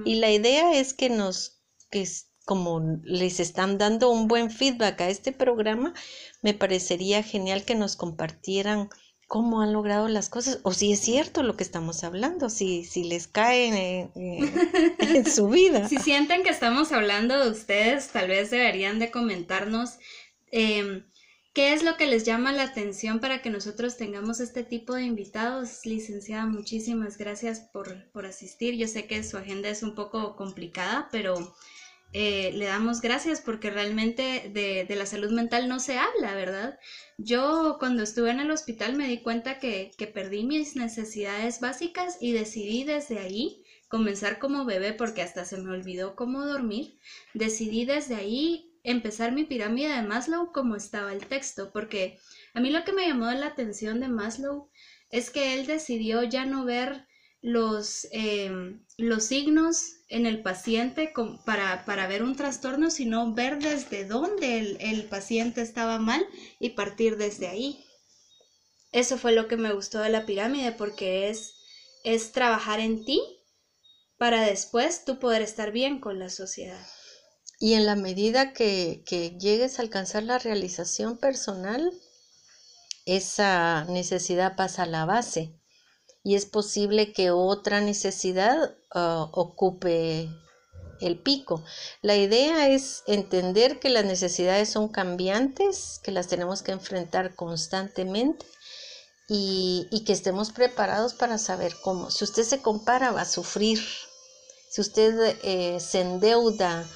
Y 0.05 0.15
la 0.15 0.32
idea 0.32 0.74
es 0.74 0.94
que 0.94 1.10
nos, 1.10 1.62
que 1.89 2.05
como 2.46 3.00
les 3.04 3.40
están 3.40 3.78
dando 3.78 4.10
un 4.12 4.28
buen 4.28 4.52
feedback 4.52 5.02
a 5.02 5.10
este 5.10 5.32
programa, 5.32 5.94
me 6.42 6.54
parecería 6.54 7.24
genial 7.24 7.66
que 7.66 7.75
nos 7.75 7.96
compartieran 7.96 8.90
cómo 9.28 9.62
han 9.62 9.74
logrado 9.74 10.08
las 10.08 10.30
cosas 10.30 10.60
o 10.64 10.72
si 10.72 10.92
es 10.92 11.00
cierto 11.00 11.42
lo 11.42 11.58
que 11.58 11.64
estamos 11.64 12.04
hablando, 12.04 12.50
si, 12.50 12.86
si 12.86 13.04
les 13.04 13.28
cae 13.28 14.12
en, 14.16 15.25
su 15.25 15.50
vida. 15.50 15.90
Si 15.90 15.98
sienten 15.98 16.44
que 16.44 16.50
estamos 16.50 16.92
hablando 16.92 17.44
de 17.44 17.50
ustedes, 17.50 18.10
tal 18.10 18.28
vez 18.28 18.52
deberían 18.52 19.00
de 19.00 19.10
comentarnos 19.10 19.98
em, 20.52 21.04
qué 21.54 21.74
es 21.74 21.82
lo 21.82 21.98
que 21.98 22.06
les 22.06 22.24
llama 22.24 22.52
la 22.52 22.64
atención 22.64 23.20
para 23.20 23.42
que 23.42 23.50
nosotros 23.50 23.98
tengamos 23.98 24.40
este 24.40 24.64
tipo 24.64 24.94
de 24.94 25.04
invitados. 25.04 25.86
Licenciada, 25.86 26.46
muchísimas 26.46 27.18
gracias 27.18 27.62
por, 27.74 28.12
por 28.12 28.28
asistir. 28.28 28.75
Yo 28.75 28.88
sé 28.88 29.08
que 29.08 29.24
su 29.24 29.38
agenda 29.38 29.70
es 29.70 29.82
un 29.82 29.96
poco 29.96 30.36
complicada, 30.36 31.10
pero 31.12 31.56
eh, 32.18 32.54
le 32.54 32.64
damos 32.64 33.02
gracias 33.02 33.42
porque 33.42 33.70
realmente 33.70 34.50
de, 34.54 34.86
de, 34.86 34.96
la 34.96 35.06
salud 35.06 35.32
mental 35.32 35.68
no 35.68 35.82
se 35.82 35.98
habla, 35.98 36.34
¿verdad? 36.34 36.80
Yo 37.18 37.76
cuando 37.78 38.04
estuve 38.04 38.32
en 38.32 38.40
el 38.40 38.52
hospital 38.52 38.96
me 38.96 39.10
di 39.10 39.18
cuenta 39.18 39.60
que, 39.60 39.92
que 39.98 40.08
perdí 40.08 40.46
mis 40.46 40.78
necesidades 40.78 41.60
básicas 41.60 42.18
y 42.22 42.32
decidí 42.32 42.86
desde 42.86 43.20
ahí 43.20 43.66
comenzar 43.90 44.40
como 44.40 44.64
bebé 44.64 44.94
porque 44.94 45.24
hasta 45.24 45.44
se 45.44 45.58
me 45.58 45.72
olvidó 45.72 46.16
cómo 46.16 46.46
dormir. 46.46 46.98
Decidí 47.34 47.84
desde 47.84 48.16
ahí 48.16 48.72
empezar 48.84 49.34
mi 49.34 49.44
pirámide 49.44 49.90
de 49.90 50.02
Maslow 50.04 50.54
como 50.54 50.78
estaba 50.78 51.12
el 51.12 51.28
texto, 51.28 51.74
porque 51.74 52.18
a 52.54 52.62
mí 52.62 52.70
lo 52.70 52.86
que 52.86 52.94
me 52.94 53.10
llamó 53.10 53.30
la 53.32 53.48
atención 53.48 54.00
de 54.00 54.08
Maslow 54.08 54.70
es 55.10 55.32
que 55.32 55.54
él 55.54 55.68
decidió 55.68 56.24
ya 56.24 56.46
no 56.46 56.64
ver 56.64 57.08
los, 57.42 58.08
em, 58.12 58.86
los 58.98 59.26
signos 59.26 59.95
en 60.08 60.26
el 60.26 60.42
paciente 60.42 61.12
para, 61.46 61.84
para, 61.86 62.08
ver 62.08 62.24
un 62.24 62.36
trastorno, 62.36 62.92
sino 62.92 63.34
ver 63.34 63.60
desde 63.60 64.06
dónde 64.06 64.60
el, 64.60 64.78
el, 64.80 65.06
paciente 65.06 65.62
estaba 65.62 65.98
mal 65.98 66.26
y 66.60 66.72
partir 66.72 67.18
desde 67.18 67.48
ahí. 67.48 67.84
Eso 68.92 69.18
fue 69.18 69.32
lo 69.32 69.48
que 69.48 69.58
me 69.58 69.74
gustó 69.74 70.00
de 70.00 70.10
la 70.10 70.26
pirámide 70.26 70.72
porque 70.72 71.30
es, 71.30 71.56
es 72.04 72.32
trabajar 72.32 72.80
en 72.80 73.04
ti 73.04 73.22
para 74.18 74.42
después 74.42 75.06
tú 75.06 75.20
poder 75.20 75.42
estar 75.42 75.72
bien 75.72 76.00
con 76.00 76.20
la 76.20 76.30
sociedad. 76.30 76.86
Y 77.60 77.74
en 77.74 77.86
la 77.86 77.96
medida 77.96 78.54
que, 78.54 79.04
que 79.06 79.32
llegues 79.32 79.80
a 79.80 79.82
alcanzar 79.82 80.24
la 80.24 80.38
realización 80.38 81.18
personal, 81.18 81.92
esa 83.06 83.86
necesidad 83.86 84.56
pasa 84.56 84.84
a 84.84 84.88
la 84.88 85.06
base 85.06 85.56
y 86.25 86.34
es 86.34 86.48
posible 86.48 87.13
que 87.13 87.29
otra 87.29 87.82
necesidad 87.82 88.75
ah, 88.91 89.29
ocupe 89.32 90.27
el 91.00 91.20
pico. 91.20 91.63
La 92.01 92.15
idea 92.15 92.67
es 92.67 93.03
entender 93.05 93.79
que 93.79 93.89
las 93.89 94.05
necesidades 94.05 94.70
son 94.70 94.88
cambiantes, 94.88 96.01
que 96.03 96.12
las 96.12 96.27
tenemos 96.27 96.63
que 96.63 96.72
enfrentar 96.72 97.36
constantemente 97.36 98.44
y, 99.27 100.03
que 100.03 100.13
estemos 100.13 100.51
preparados 100.51 101.13
para 101.13 101.38
saber 101.38 101.75
cómo. 101.84 102.10
Si 102.10 102.24
usted 102.24 102.44
se 102.44 102.60
compara, 102.60 103.12
va 103.12 103.22
a 103.22 103.25
sufrir. 103.25 103.79
Si 104.67 104.82
usted 104.82 105.38
eh, 105.44 105.79
se 105.79 106.01
endeuda, 106.01 106.89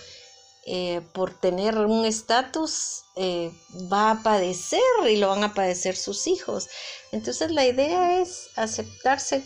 eh, 0.71 1.01
por 1.13 1.33
tener 1.33 1.79
un 1.79 2.05
estatus 2.05 3.01
eh, 3.15 3.51
va 3.91 4.11
a 4.11 4.21
padecer 4.21 4.79
y 5.09 5.17
lo 5.17 5.29
van 5.29 5.43
a 5.43 5.55
padecer 5.55 5.95
sus 5.95 6.27
hijos. 6.27 6.67
Entonces 7.11 7.49
la 7.49 7.65
idea 7.65 8.21
es 8.21 8.49
aceptarse 8.55 9.43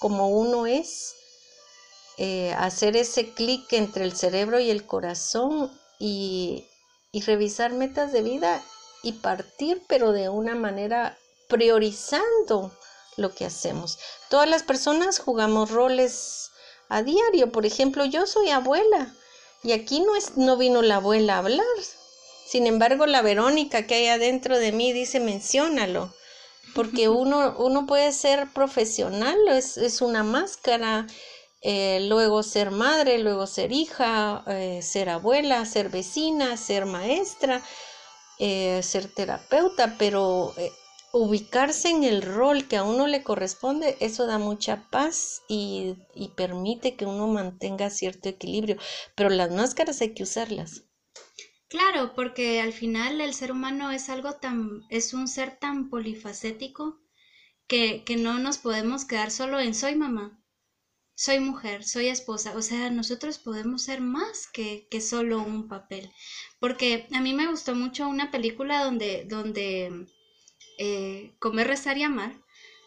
como 0.00 0.28
uno 0.28 0.66
es, 0.66 1.14
eh, 2.18 2.52
hacer 2.58 2.94
ese 2.94 3.32
clic 3.32 3.72
entre 3.72 4.04
el 4.04 4.14
cerebro 4.14 4.60
y 4.60 4.68
el 4.68 4.84
corazón 4.84 5.72
y, 5.98 6.66
y 7.10 7.22
revisar 7.22 7.72
metas 7.72 8.12
de 8.12 8.20
vida 8.20 8.62
y 9.02 9.12
partir, 9.12 9.82
pero 9.88 10.12
de 10.12 10.28
una 10.28 10.56
manera 10.56 11.16
priorizando 11.48 12.70
lo 13.16 13.34
que 13.34 13.46
hacemos. 13.46 13.98
Todas 14.28 14.46
las 14.46 14.62
personas 14.62 15.20
jugamos 15.20 15.70
roles 15.70 16.50
a 16.90 17.02
diario. 17.02 17.50
Por 17.50 17.64
ejemplo, 17.64 18.04
yo 18.04 18.26
soy 18.26 18.50
abuela 18.50 19.14
y 19.62 19.72
aquí 19.72 20.00
no, 20.00 20.16
es, 20.16 20.36
no 20.36 20.56
vino 20.56 20.82
la 20.82 20.96
abuela 20.96 21.34
a 21.34 21.38
hablar. 21.38 21.66
Sin 22.46 22.66
embargo, 22.66 23.06
la 23.06 23.22
Verónica 23.22 23.86
que 23.86 23.94
hay 23.94 24.06
adentro 24.08 24.58
de 24.58 24.72
mí 24.72 24.92
dice, 24.92 25.20
menciónalo. 25.20 26.12
Porque 26.74 27.08
uno, 27.08 27.56
uno 27.58 27.86
puede 27.86 28.12
ser 28.12 28.48
profesional, 28.52 29.36
es, 29.48 29.76
es 29.76 30.00
una 30.00 30.22
máscara, 30.22 31.06
eh, 31.62 32.06
luego 32.08 32.42
ser 32.42 32.70
madre, 32.70 33.18
luego 33.18 33.46
ser 33.46 33.72
hija, 33.72 34.44
eh, 34.46 34.80
ser 34.82 35.08
abuela, 35.10 35.64
ser 35.66 35.90
vecina, 35.90 36.56
ser 36.56 36.86
maestra, 36.86 37.62
eh, 38.38 38.80
ser 38.82 39.12
terapeuta, 39.12 39.96
pero 39.98 40.54
ubicarse 41.12 41.88
en 41.90 42.04
el 42.04 42.22
rol 42.22 42.66
que 42.66 42.76
a 42.76 42.84
uno 42.84 43.06
le 43.06 43.22
corresponde, 43.22 43.96
eso 44.00 44.26
da 44.26 44.38
mucha 44.38 44.88
paz 44.90 45.42
y, 45.48 45.96
permite 46.36 46.96
que 46.96 47.06
uno 47.06 47.26
mantenga 47.26 47.90
cierto 47.90 48.28
equilibrio. 48.28 48.76
Pero 49.14 49.30
las 49.30 49.50
máscaras 49.50 50.00
hay 50.00 50.14
que 50.14 50.22
usarlas. 50.22 50.84
Claro, 51.68 52.14
porque 52.14 52.60
al 52.60 52.72
final 52.72 53.20
el 53.20 53.34
ser 53.34 53.52
humano 53.52 53.90
es 53.90 54.08
algo 54.08 54.34
tan, 54.34 54.82
es 54.90 55.14
un 55.14 55.28
ser 55.28 55.58
tan 55.58 55.88
polifacético 55.88 57.00
que, 57.66 58.02
que 58.04 58.16
no 58.16 58.38
nos 58.38 58.58
podemos 58.58 59.04
quedar 59.04 59.30
solo 59.30 59.60
en 59.60 59.74
soy 59.74 59.94
mamá, 59.94 60.42
soy 61.14 61.38
mujer, 61.38 61.84
soy 61.84 62.08
esposa. 62.08 62.56
O 62.56 62.62
sea, 62.62 62.90
nosotros 62.90 63.38
podemos 63.38 63.82
ser 63.82 64.00
más 64.00 64.48
que, 64.52 64.88
que 64.90 65.00
solo 65.00 65.38
un 65.42 65.68
papel. 65.68 66.10
Porque 66.58 67.06
a 67.12 67.20
mí 67.20 67.34
me 67.34 67.46
gustó 67.46 67.74
mucho 67.74 68.08
una 68.08 68.30
película 68.30 68.82
donde, 68.82 69.26
donde 69.28 70.06
eh, 70.80 71.30
Comer, 71.38 71.68
Rezar 71.68 71.98
y 71.98 72.02
Amar, 72.02 72.32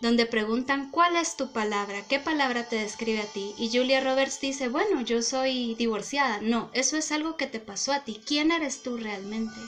donde 0.01 0.25
preguntan 0.25 0.89
cuál 0.89 1.15
es 1.15 1.37
tu 1.37 1.53
palabra, 1.53 2.03
qué 2.09 2.19
palabra 2.19 2.67
te 2.67 2.75
describe 2.75 3.21
a 3.21 3.31
ti. 3.31 3.53
Y 3.57 3.69
Julia 3.71 4.01
Roberts 4.01 4.41
dice, 4.41 4.67
bueno, 4.67 5.01
yo 5.01 5.21
soy 5.21 5.75
divorciada. 5.75 6.39
No, 6.41 6.71
eso 6.73 6.97
es 6.97 7.11
algo 7.11 7.37
que 7.37 7.45
te 7.45 7.59
pasó 7.59 7.93
a 7.93 8.03
ti. 8.03 8.19
¿Quién 8.25 8.51
eres 8.51 8.81
tú 8.81 8.97
realmente? 8.97 9.59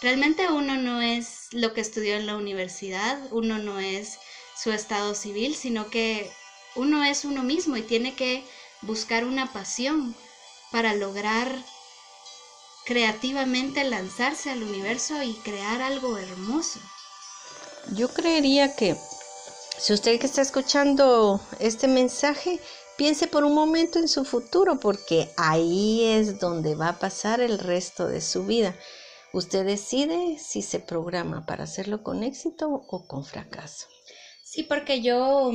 Realmente 0.00 0.48
uno 0.48 0.76
no 0.78 1.02
es 1.02 1.48
lo 1.52 1.74
que 1.74 1.82
estudió 1.82 2.16
en 2.16 2.26
la 2.26 2.36
universidad, 2.36 3.18
uno 3.32 3.58
no 3.58 3.78
es 3.78 4.18
su 4.56 4.72
estado 4.72 5.14
civil, 5.14 5.54
sino 5.54 5.90
que 5.90 6.30
uno 6.74 7.04
es 7.04 7.26
uno 7.26 7.42
mismo 7.42 7.76
y 7.76 7.82
tiene 7.82 8.14
que 8.14 8.44
buscar 8.80 9.24
una 9.24 9.52
pasión 9.52 10.16
para 10.72 10.94
lograr 10.94 11.54
creativamente 12.86 13.84
lanzarse 13.84 14.50
al 14.50 14.62
universo 14.62 15.22
y 15.22 15.34
crear 15.44 15.82
algo 15.82 16.16
hermoso. 16.16 16.80
Yo 17.94 18.08
creería 18.08 18.76
que 18.76 18.96
si 19.78 19.92
usted 19.92 20.18
que 20.20 20.26
está 20.26 20.42
escuchando 20.42 21.40
este 21.58 21.88
mensaje, 21.88 22.60
piense 22.96 23.26
por 23.28 23.44
un 23.44 23.54
momento 23.54 23.98
en 23.98 24.08
su 24.08 24.24
futuro, 24.24 24.78
porque 24.78 25.30
ahí 25.36 26.04
es 26.04 26.38
donde 26.38 26.74
va 26.74 26.88
a 26.88 26.98
pasar 26.98 27.40
el 27.40 27.58
resto 27.58 28.06
de 28.06 28.20
su 28.20 28.44
vida. 28.44 28.74
Usted 29.32 29.64
decide 29.64 30.38
si 30.38 30.62
se 30.62 30.80
programa 30.80 31.46
para 31.46 31.64
hacerlo 31.64 32.02
con 32.02 32.22
éxito 32.22 32.68
o 32.70 33.06
con 33.06 33.24
fracaso. 33.24 33.86
Sí, 34.42 34.64
porque 34.64 35.00
yo, 35.00 35.50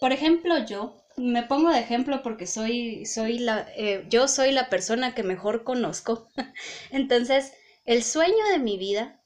por 0.00 0.12
ejemplo, 0.12 0.64
yo 0.64 1.04
me 1.16 1.42
pongo 1.42 1.70
de 1.70 1.80
ejemplo 1.80 2.22
porque 2.22 2.46
soy, 2.46 3.04
soy 3.06 3.38
la, 3.38 3.66
eh, 3.76 4.06
yo 4.08 4.28
soy 4.28 4.52
la 4.52 4.70
persona 4.70 5.14
que 5.14 5.22
mejor 5.22 5.64
conozco. 5.64 6.28
Entonces, 6.90 7.52
el 7.84 8.02
sueño 8.02 8.44
de 8.52 8.58
mi 8.58 8.78
vida 8.78 9.20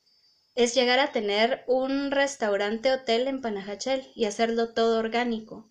es 0.58 0.74
llegar 0.74 0.98
a 0.98 1.12
tener 1.12 1.62
un 1.68 2.10
restaurante 2.10 2.92
hotel 2.92 3.28
en 3.28 3.40
Panajachel 3.40 4.10
y 4.16 4.24
hacerlo 4.24 4.70
todo 4.70 4.98
orgánico. 4.98 5.70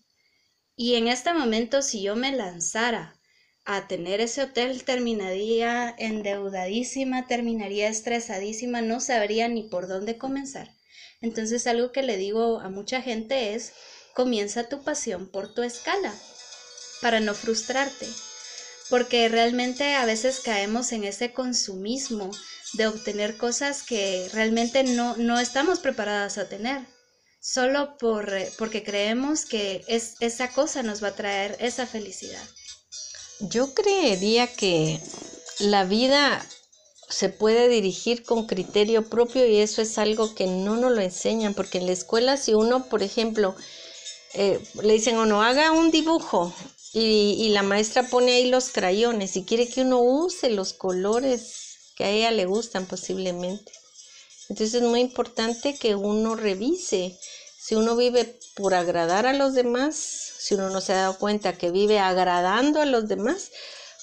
Y 0.76 0.94
en 0.94 1.08
este 1.08 1.34
momento, 1.34 1.82
si 1.82 2.00
yo 2.00 2.16
me 2.16 2.32
lanzara 2.32 3.14
a 3.66 3.86
tener 3.86 4.22
ese 4.22 4.44
hotel, 4.44 4.84
terminaría 4.84 5.94
endeudadísima, 5.98 7.26
terminaría 7.26 7.86
estresadísima, 7.88 8.80
no 8.80 8.98
sabría 9.00 9.46
ni 9.48 9.62
por 9.64 9.88
dónde 9.88 10.16
comenzar. 10.16 10.70
Entonces, 11.20 11.66
algo 11.66 11.92
que 11.92 12.02
le 12.02 12.16
digo 12.16 12.60
a 12.60 12.70
mucha 12.70 13.02
gente 13.02 13.52
es, 13.54 13.74
comienza 14.14 14.70
tu 14.70 14.82
pasión 14.84 15.30
por 15.30 15.52
tu 15.52 15.62
escala, 15.62 16.14
para 17.02 17.20
no 17.20 17.34
frustrarte, 17.34 18.06
porque 18.88 19.28
realmente 19.28 19.96
a 19.96 20.06
veces 20.06 20.40
caemos 20.40 20.92
en 20.92 21.04
ese 21.04 21.34
consumismo 21.34 22.30
de 22.74 22.86
obtener 22.86 23.36
cosas 23.36 23.82
que 23.82 24.28
realmente 24.32 24.84
no, 24.84 25.16
no 25.16 25.38
estamos 25.38 25.78
preparadas 25.78 26.38
a 26.38 26.48
tener, 26.48 26.86
solo 27.40 27.96
por, 27.98 28.32
eh, 28.34 28.50
porque 28.58 28.82
creemos 28.82 29.44
que 29.44 29.84
es, 29.88 30.14
esa 30.20 30.52
cosa 30.52 30.82
nos 30.82 31.02
va 31.02 31.08
a 31.08 31.16
traer 31.16 31.56
esa 31.60 31.86
felicidad. 31.86 32.42
Yo 33.40 33.72
creería 33.74 34.46
que 34.48 35.00
la 35.60 35.84
vida 35.84 36.44
se 37.08 37.30
puede 37.30 37.68
dirigir 37.68 38.22
con 38.22 38.46
criterio 38.46 39.08
propio 39.08 39.46
y 39.46 39.58
eso 39.58 39.80
es 39.80 39.96
algo 39.96 40.34
que 40.34 40.46
no 40.46 40.76
nos 40.76 40.92
lo 40.92 41.00
enseñan, 41.00 41.54
porque 41.54 41.78
en 41.78 41.86
la 41.86 41.92
escuela 41.92 42.36
si 42.36 42.54
uno, 42.54 42.88
por 42.88 43.02
ejemplo, 43.02 43.54
eh, 44.34 44.60
le 44.82 44.92
dicen 44.92 45.16
o 45.16 45.24
no 45.24 45.42
haga 45.42 45.72
un 45.72 45.90
dibujo 45.90 46.52
y, 46.92 47.36
y, 47.38 47.48
la 47.50 47.62
maestra 47.62 48.02
pone 48.02 48.32
ahí 48.32 48.50
los 48.50 48.70
crayones 48.70 49.36
y 49.36 49.44
quiere 49.44 49.68
que 49.68 49.82
uno 49.82 50.00
use 50.00 50.50
los 50.50 50.74
colores 50.74 51.67
que 51.98 52.04
a 52.04 52.10
ella 52.10 52.30
le 52.30 52.46
gustan 52.46 52.86
posiblemente. 52.86 53.72
Entonces 54.48 54.80
es 54.80 54.88
muy 54.88 55.00
importante 55.00 55.76
que 55.76 55.96
uno 55.96 56.36
revise 56.36 57.18
si 57.60 57.74
uno 57.74 57.96
vive 57.96 58.38
por 58.54 58.72
agradar 58.72 59.26
a 59.26 59.32
los 59.32 59.52
demás, 59.52 59.96
si 59.96 60.54
uno 60.54 60.70
no 60.70 60.80
se 60.80 60.92
ha 60.92 60.98
dado 60.98 61.18
cuenta 61.18 61.58
que 61.58 61.72
vive 61.72 61.98
agradando 61.98 62.80
a 62.80 62.86
los 62.86 63.08
demás, 63.08 63.50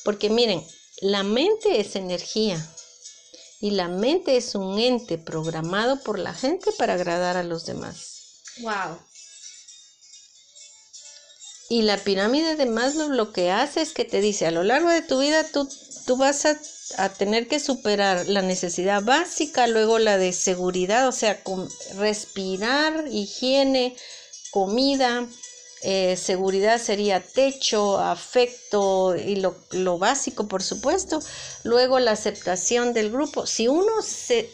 porque 0.03 0.29
miren, 0.29 0.61
la 0.99 1.23
mente 1.23 1.79
es 1.79 1.95
energía 1.95 2.63
y 3.61 3.71
la 3.71 3.87
mente 3.87 4.35
es 4.35 4.55
un 4.55 4.77
ente 4.77 5.17
programado 5.17 6.01
por 6.01 6.19
la 6.19 6.33
gente 6.33 6.73
para 6.73 6.95
agradar 6.95 7.37
a 7.37 7.43
los 7.43 7.65
demás. 7.65 8.41
Wow. 8.57 8.99
Y 11.69 11.83
la 11.83 11.97
pirámide 11.97 12.57
de 12.57 12.65
Maslow 12.65 13.09
lo 13.09 13.31
que 13.31 13.51
hace 13.51 13.81
es 13.81 13.93
que 13.93 14.03
te 14.03 14.19
dice, 14.19 14.45
a 14.45 14.51
lo 14.51 14.63
largo 14.63 14.89
de 14.89 15.01
tu 15.01 15.19
vida 15.19 15.49
tú, 15.49 15.67
tú 16.05 16.17
vas 16.17 16.45
a, 16.45 16.59
a 16.97 17.09
tener 17.09 17.47
que 17.47 17.59
superar 17.59 18.27
la 18.27 18.41
necesidad 18.41 19.03
básica, 19.03 19.67
luego 19.67 19.99
la 19.99 20.17
de 20.17 20.33
seguridad, 20.33 21.07
o 21.07 21.11
sea, 21.11 21.43
con 21.43 21.67
respirar, 21.97 23.05
higiene, 23.09 23.95
comida, 24.51 25.27
eh, 25.81 26.15
seguridad 26.17 26.79
sería 26.79 27.19
techo, 27.19 27.99
afecto 27.99 29.15
y 29.15 29.35
lo, 29.35 29.55
lo, 29.71 29.97
básico, 29.97 30.47
por 30.47 30.63
supuesto. 30.63 31.19
Luego 31.63 31.99
la 31.99 32.11
aceptación 32.11 32.93
del 32.93 33.11
grupo. 33.11 33.45
Si 33.45 33.67
uno 33.67 34.01
se... 34.01 34.49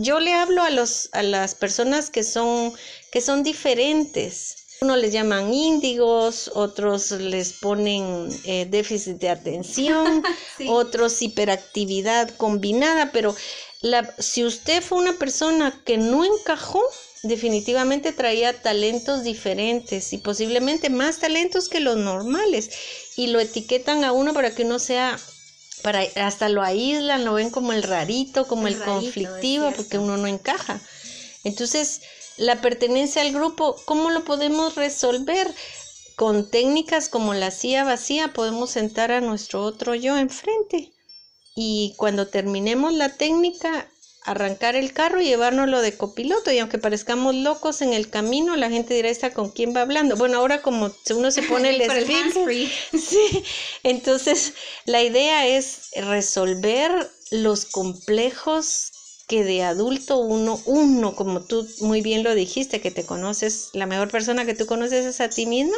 Yo 0.00 0.20
le 0.20 0.32
hablo 0.34 0.62
a, 0.62 0.70
los, 0.70 1.08
a 1.12 1.22
las 1.22 1.54
personas 1.54 2.08
que 2.08 2.22
son, 2.22 2.72
que 3.10 3.20
son 3.20 3.42
diferentes 3.42 4.59
unos 4.82 4.98
les 4.98 5.12
llaman 5.12 5.52
índigos, 5.52 6.50
otros 6.54 7.10
les 7.10 7.52
ponen 7.52 8.28
eh, 8.44 8.66
déficit 8.70 9.18
de 9.18 9.28
atención, 9.28 10.22
sí. 10.56 10.66
otros 10.68 11.20
hiperactividad 11.20 12.30
combinada, 12.36 13.12
pero 13.12 13.36
la, 13.82 14.14
si 14.18 14.42
usted 14.42 14.82
fue 14.82 14.98
una 14.98 15.12
persona 15.14 15.82
que 15.84 15.98
no 15.98 16.24
encajó, 16.24 16.82
definitivamente 17.22 18.12
traía 18.12 18.58
talentos 18.62 19.22
diferentes 19.22 20.14
y 20.14 20.18
posiblemente 20.18 20.88
más 20.88 21.18
talentos 21.18 21.68
que 21.68 21.80
los 21.80 21.98
normales 21.98 22.70
y 23.16 23.26
lo 23.26 23.38
etiquetan 23.38 24.04
a 24.04 24.12
uno 24.12 24.32
para 24.32 24.54
que 24.54 24.64
uno 24.64 24.78
sea 24.78 25.18
para 25.82 26.00
hasta 26.16 26.48
lo 26.48 26.62
aíslan, 26.62 27.26
lo 27.26 27.34
ven 27.34 27.50
como 27.50 27.74
el 27.74 27.82
rarito, 27.82 28.46
como 28.46 28.66
el, 28.66 28.74
el 28.74 28.80
rarito, 28.80 28.94
conflictivo, 28.94 29.72
porque 29.76 29.98
uno 29.98 30.16
no 30.16 30.26
encaja. 30.26 30.80
Entonces, 31.44 32.02
la 32.40 32.62
pertenencia 32.62 33.20
al 33.20 33.32
grupo, 33.32 33.76
¿cómo 33.84 34.10
lo 34.10 34.24
podemos 34.24 34.74
resolver? 34.74 35.46
Con 36.16 36.48
técnicas 36.50 37.10
como 37.10 37.34
la 37.34 37.50
silla 37.50 37.84
vacía 37.84 38.32
podemos 38.32 38.70
sentar 38.70 39.12
a 39.12 39.20
nuestro 39.20 39.62
otro 39.62 39.94
yo 39.94 40.16
enfrente. 40.16 40.90
Y 41.54 41.94
cuando 41.98 42.28
terminemos 42.28 42.94
la 42.94 43.14
técnica 43.16 43.86
arrancar 44.24 44.74
el 44.74 44.92
carro 44.94 45.20
y 45.20 45.26
llevárnoslo 45.26 45.82
de 45.82 45.96
copiloto. 45.98 46.50
Y 46.50 46.58
aunque 46.58 46.78
parezcamos 46.78 47.34
locos 47.34 47.82
en 47.82 47.92
el 47.92 48.08
camino 48.08 48.56
la 48.56 48.70
gente 48.70 48.94
dirá 48.94 49.10
esta 49.10 49.32
con 49.32 49.50
quién 49.50 49.74
va 49.74 49.82
hablando 49.82 50.16
bueno 50.16 50.38
ahora 50.38 50.62
como 50.62 50.92
uno 51.14 51.30
se 51.30 51.42
pone 51.42 51.70
el 51.70 51.80
speaker 51.90 52.68
sí. 52.98 53.44
Entonces 53.82 54.54
la 54.86 55.02
idea 55.02 55.46
es 55.46 55.90
resolver 55.94 57.10
los 57.30 57.66
complejos 57.66 58.92
que 59.30 59.44
de 59.44 59.62
adulto 59.62 60.18
uno, 60.18 60.60
uno, 60.66 61.14
como 61.14 61.40
tú 61.42 61.64
muy 61.82 62.02
bien 62.02 62.24
lo 62.24 62.34
dijiste, 62.34 62.80
que 62.80 62.90
te 62.90 63.06
conoces, 63.06 63.70
la 63.74 63.86
mejor 63.86 64.10
persona 64.10 64.44
que 64.44 64.56
tú 64.56 64.66
conoces 64.66 65.06
es 65.06 65.20
a 65.20 65.28
ti 65.28 65.46
misma, 65.46 65.76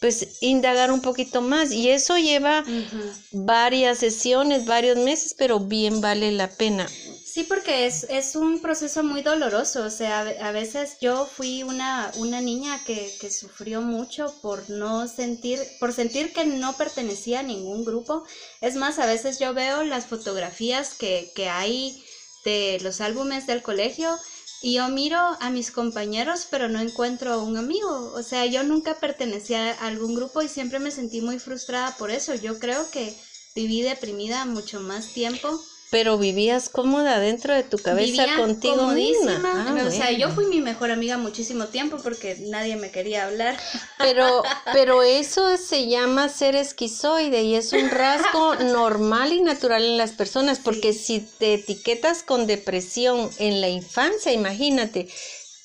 pues 0.00 0.28
indagar 0.40 0.92
un 0.92 1.00
poquito 1.00 1.40
más. 1.40 1.72
Y 1.72 1.90
eso 1.90 2.16
lleva 2.18 2.60
uh 2.60 2.70
-huh. 2.70 3.12
varias 3.32 3.98
sesiones, 3.98 4.64
varios 4.64 4.96
meses, 4.96 5.34
pero 5.36 5.58
bien 5.58 6.00
vale 6.00 6.30
la 6.30 6.48
pena. 6.48 6.86
Sí, 7.24 7.42
porque 7.42 7.86
es, 7.86 8.06
es 8.10 8.36
un 8.36 8.60
proceso 8.60 9.02
muy 9.02 9.22
doloroso. 9.22 9.82
O 9.82 9.90
sea, 9.90 10.20
a 10.20 10.52
veces 10.52 10.98
yo 11.00 11.26
fui 11.26 11.64
una, 11.64 12.12
una 12.18 12.40
niña 12.40 12.80
que, 12.86 13.12
que 13.20 13.28
sufrió 13.28 13.80
mucho 13.80 14.32
por 14.40 14.70
no 14.70 15.08
sentir, 15.08 15.58
por 15.80 15.92
sentir 15.92 16.32
que 16.32 16.44
no 16.44 16.74
pertenecía 16.74 17.40
a 17.40 17.42
ningún 17.42 17.84
grupo. 17.84 18.22
Es 18.60 18.76
más, 18.76 19.00
a 19.00 19.06
veces 19.06 19.40
yo 19.40 19.52
veo 19.52 19.82
las 19.82 20.06
fotografías 20.06 20.94
que, 20.94 21.32
que 21.34 21.48
hay 21.48 22.04
de 22.44 22.78
los 22.82 23.00
álbumes 23.00 23.46
del 23.46 23.62
colegio 23.62 24.18
y 24.62 24.74
yo 24.74 24.88
miro 24.88 25.18
a 25.40 25.50
mis 25.50 25.70
compañeros 25.70 26.46
pero 26.50 26.68
no 26.68 26.80
encuentro 26.80 27.32
a 27.32 27.42
un 27.42 27.56
amigo. 27.56 28.12
O 28.14 28.22
sea, 28.22 28.46
yo 28.46 28.62
nunca 28.62 28.98
pertenecía 28.98 29.72
a 29.72 29.86
algún 29.86 30.14
grupo 30.14 30.40
y 30.40 30.48
siempre 30.48 30.78
me 30.78 30.90
sentí 30.90 31.20
muy 31.20 31.38
frustrada 31.38 31.96
por 31.98 32.10
eso. 32.10 32.34
Yo 32.34 32.58
creo 32.58 32.90
que 32.90 33.14
viví 33.54 33.82
deprimida 33.82 34.44
mucho 34.46 34.80
más 34.80 35.12
tiempo. 35.12 35.60
Pero 35.90 36.18
vivías 36.18 36.68
cómoda 36.68 37.20
dentro 37.20 37.54
de 37.54 37.62
tu 37.62 37.78
cabeza 37.78 38.24
Vivía 38.24 38.36
contigo 38.36 38.88
misma. 38.88 39.40
Ah, 39.44 39.84
o 39.86 39.90
sea, 39.90 40.10
yo 40.10 40.28
fui 40.30 40.46
mi 40.46 40.60
mejor 40.60 40.90
amiga 40.90 41.18
muchísimo 41.18 41.66
tiempo 41.66 41.98
porque 42.02 42.36
nadie 42.40 42.76
me 42.76 42.90
quería 42.90 43.26
hablar. 43.26 43.56
Pero, 43.98 44.42
pero 44.72 45.02
eso 45.02 45.56
se 45.56 45.88
llama 45.88 46.28
ser 46.28 46.56
esquizoide 46.56 47.42
y 47.42 47.54
es 47.54 47.72
un 47.72 47.88
rasgo 47.88 48.54
normal 48.72 49.32
y 49.32 49.40
natural 49.40 49.82
en 49.82 49.96
las 49.96 50.12
personas, 50.12 50.58
porque 50.58 50.92
sí. 50.92 50.98
si 50.98 51.20
te 51.38 51.54
etiquetas 51.54 52.22
con 52.22 52.46
depresión 52.46 53.30
en 53.38 53.60
la 53.60 53.68
infancia, 53.68 54.32
imagínate, 54.32 55.08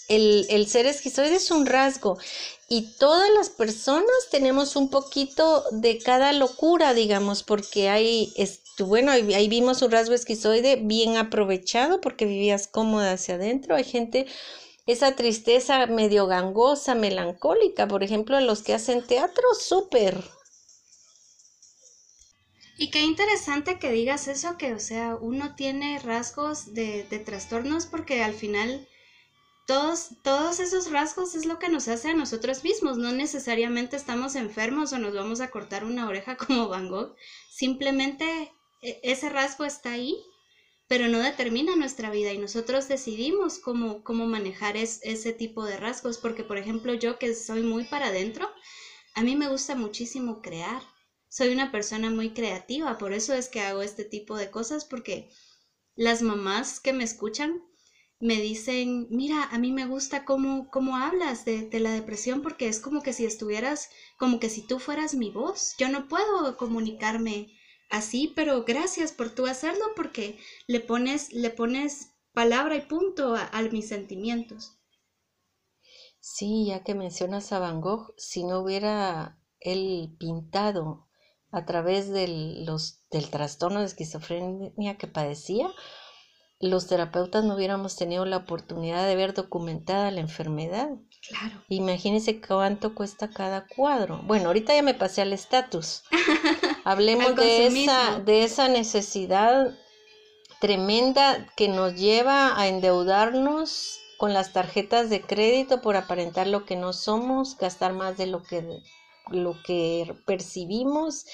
el, 0.08 0.48
el 0.50 0.68
ser 0.68 0.86
esquizoide 0.86 1.36
es 1.36 1.52
un 1.52 1.66
rasgo 1.66 2.18
y 2.70 2.84
todas 3.00 3.32
las 3.32 3.50
personas 3.50 4.30
tenemos 4.30 4.76
un 4.76 4.90
poquito 4.90 5.64
de 5.72 5.98
cada 5.98 6.32
locura, 6.34 6.94
digamos, 6.94 7.42
porque 7.42 7.90
hay, 7.90 8.32
bueno, 8.80 9.12
ahí, 9.12 9.34
ahí, 9.34 9.50
vimos 9.50 9.82
un 9.82 9.90
rasgo 9.90 10.14
esquizoide 10.14 10.76
bien 10.76 11.18
aprovechado 11.18 12.00
porque 12.00 12.26
vivías 12.26 12.68
cómoda 12.68 13.14
hacia 13.14 13.36
adentro. 13.36 13.76
Hay 13.76 13.86
gente, 13.86 14.28
esa 14.86 15.16
tristeza 15.16 15.88
medio 15.88 16.28
gangosa, 16.28 16.94
melancólica, 16.94 17.88
por 17.88 18.04
ejemplo, 18.04 18.40
los 18.40 18.62
que 18.62 18.76
hacen 18.76 19.06
teatro, 19.06 19.44
súper. 19.60 20.24
Y 22.78 22.92
qué 22.92 23.02
interesante 23.02 23.80
que 23.80 23.92
digas 23.92 24.28
eso, 24.28 24.58
que 24.58 24.74
o 24.74 24.80
sea, 24.80 25.16
uno 25.20 25.56
tiene 25.56 25.98
rasgos 26.00 26.76
de, 26.76 27.04
de 27.10 27.18
trastornos 27.18 27.88
porque 27.88 28.24
al 28.24 28.36
final 28.36 28.88
todos, 29.70 30.16
todos 30.24 30.60
esos 30.60 30.90
rasgos 30.90 31.36
es 31.36 31.46
lo 31.46 31.60
que 31.60 31.70
nos 31.70 31.88
hace 31.90 32.10
a 32.10 32.16
nosotros 32.16 32.64
mismos. 32.64 32.98
No 32.98 33.12
necesariamente 33.12 33.98
estamos 33.98 34.34
enfermos 34.34 34.92
o 34.94 34.98
nos 34.98 35.14
vamos 35.14 35.42
a 35.42 35.52
cortar 35.52 35.84
una 35.84 36.08
oreja 36.08 36.38
como 36.48 36.68
Van 36.68 36.90
Gogh. 36.90 37.16
Simplemente 37.52 38.52
ese 38.82 39.30
rasgo 39.30 39.66
está 39.66 39.92
ahí, 39.92 40.18
pero 40.88 41.08
no 41.08 41.20
determina 41.20 41.76
nuestra 41.76 42.10
vida 42.10 42.34
y 42.34 42.40
nosotros 42.40 42.88
decidimos 42.88 43.60
cómo, 43.60 44.04
cómo 44.04 44.26
manejar 44.26 44.76
es, 44.76 45.02
ese 45.04 45.34
tipo 45.34 45.64
de 45.64 45.78
rasgos. 45.78 46.18
Porque, 46.18 46.44
por 46.44 46.58
ejemplo, 46.58 46.96
yo 46.96 47.20
que 47.20 47.36
soy 47.36 47.62
muy 47.62 47.84
para 47.84 48.08
adentro, 48.08 48.50
a 49.14 49.22
mí 49.22 49.36
me 49.36 49.50
gusta 49.50 49.76
muchísimo 49.76 50.42
crear. 50.42 50.82
Soy 51.28 51.50
una 51.50 51.72
persona 51.72 52.10
muy 52.10 52.32
creativa, 52.34 52.98
por 52.98 53.14
eso 53.14 53.36
es 53.36 53.50
que 53.50 53.62
hago 53.62 53.84
este 53.84 54.04
tipo 54.04 54.36
de 54.36 54.50
cosas, 54.50 54.84
porque 54.84 55.30
las 55.96 56.24
mamás 56.24 56.80
que 56.80 56.92
me 56.92 57.04
escuchan 57.04 57.69
me 58.20 58.36
dicen, 58.36 59.08
mira, 59.10 59.44
a 59.46 59.58
mí 59.58 59.72
me 59.72 59.86
gusta 59.86 60.26
cómo, 60.26 60.70
cómo 60.70 60.98
hablas 60.98 61.46
de, 61.46 61.70
de, 61.70 61.80
la 61.80 61.92
depresión 61.92 62.42
porque 62.42 62.68
es 62.68 62.80
como 62.80 63.02
que 63.02 63.14
si 63.14 63.26
estuvieras, 63.26 63.90
como 64.18 64.40
que 64.40 64.50
si 64.50 64.62
tú 64.62 64.80
fueras 64.80 65.16
mi 65.16 65.32
voz. 65.32 65.76
Yo 65.78 65.90
no 65.90 66.08
puedo 66.08 66.58
comunicarme 66.58 67.48
así, 67.90 68.32
pero 68.36 68.64
gracias 68.64 69.12
por 69.12 69.30
tú 69.30 69.46
hacerlo 69.48 69.84
porque 69.96 70.38
le 70.68 70.80
pones, 70.80 71.34
le 71.34 71.50
pones 71.50 72.14
palabra 72.34 72.76
y 72.76 72.82
punto 72.82 73.36
a, 73.36 73.62
mis 73.72 73.88
sentimientos. 73.88 74.78
Sí, 76.20 76.68
ya 76.68 76.84
que 76.84 76.96
mencionas 76.96 77.52
a 77.52 77.60
Van 77.60 77.82
Gogh, 77.82 78.14
si 78.18 78.44
no 78.44 78.60
hubiera 78.60 79.40
él 79.60 80.16
pintado 80.20 81.08
a 81.52 81.66
través 81.66 82.10
los, 82.10 83.04
del 83.10 83.30
trastorno 83.30 83.80
de 83.80 83.88
esquizofrenia 83.88 84.98
que 84.98 85.08
padecía, 85.08 85.72
los 86.60 86.88
terapeutas 86.88 87.44
no 87.46 87.56
hubiéramos 87.56 87.96
tenido 87.96 88.26
la 88.26 88.38
oportunidad 88.38 89.08
de 89.08 89.16
ver 89.16 89.34
documentada 89.34 90.12
la 90.12 90.20
enfermedad. 90.20 90.90
Claro. 91.28 91.64
Imagínense 91.70 92.42
cuánto 92.42 92.96
cuesta 92.96 93.30
cada 93.30 93.66
cuadro. 93.68 94.22
Bueno, 94.24 94.48
ahorita 94.48 94.76
ya 94.76 94.82
me 94.82 94.94
pasé 94.94 95.22
al 95.22 95.34
estatus. 95.34 96.04
Hablemos 96.84 97.36
de 97.36 97.68
esa, 97.68 98.20
de 98.20 98.44
esa 98.44 98.68
necesidad 98.68 99.74
tremenda 100.60 101.48
que 101.56 101.70
nos 101.70 101.96
lleva 101.96 102.60
a 102.60 102.68
endeudarnos 102.68 104.00
con 104.18 104.34
las 104.34 104.52
tarjetas 104.52 105.10
de 105.10 105.22
crédito 105.22 105.82
por 105.82 105.96
aparentar 105.96 106.48
lo 106.48 106.66
que 106.66 106.76
no 106.76 106.92
somos, 106.92 107.58
gastar 107.58 107.94
más 107.94 108.18
de 108.18 108.28
lo 108.28 108.44
que, 108.44 108.82
lo 109.30 109.56
que 109.64 110.14
percibimos 110.26 111.26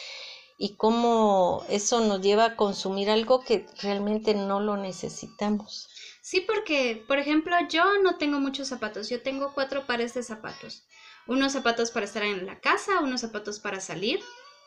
y 0.58 0.76
cómo 0.76 1.66
eso 1.70 2.00
nos 2.02 2.22
lleva 2.22 2.46
a 2.46 2.56
consumir 2.56 3.10
algo 3.10 3.44
que 3.44 3.66
realmente 3.82 4.34
no 4.34 4.60
lo 4.60 4.78
necesitamos. 4.78 5.90
Sí, 6.22 6.42
porque, 6.42 7.04
por 7.08 7.20
ejemplo, 7.20 7.56
yo 7.70 7.84
no 8.02 8.18
tengo 8.18 8.40
muchos 8.40 8.68
zapatos, 8.68 9.10
yo 9.10 9.22
tengo 9.22 9.54
cuatro 9.54 9.86
pares 9.86 10.14
de 10.14 10.24
zapatos. 10.24 10.86
Unos 11.28 11.54
zapatos 11.54 11.92
para 11.92 12.06
estar 12.06 12.24
en 12.24 12.46
la 12.46 12.60
casa, 12.60 13.00
unos 13.02 13.22
zapatos 13.22 13.60
para 13.60 13.80
salir. 13.80 14.20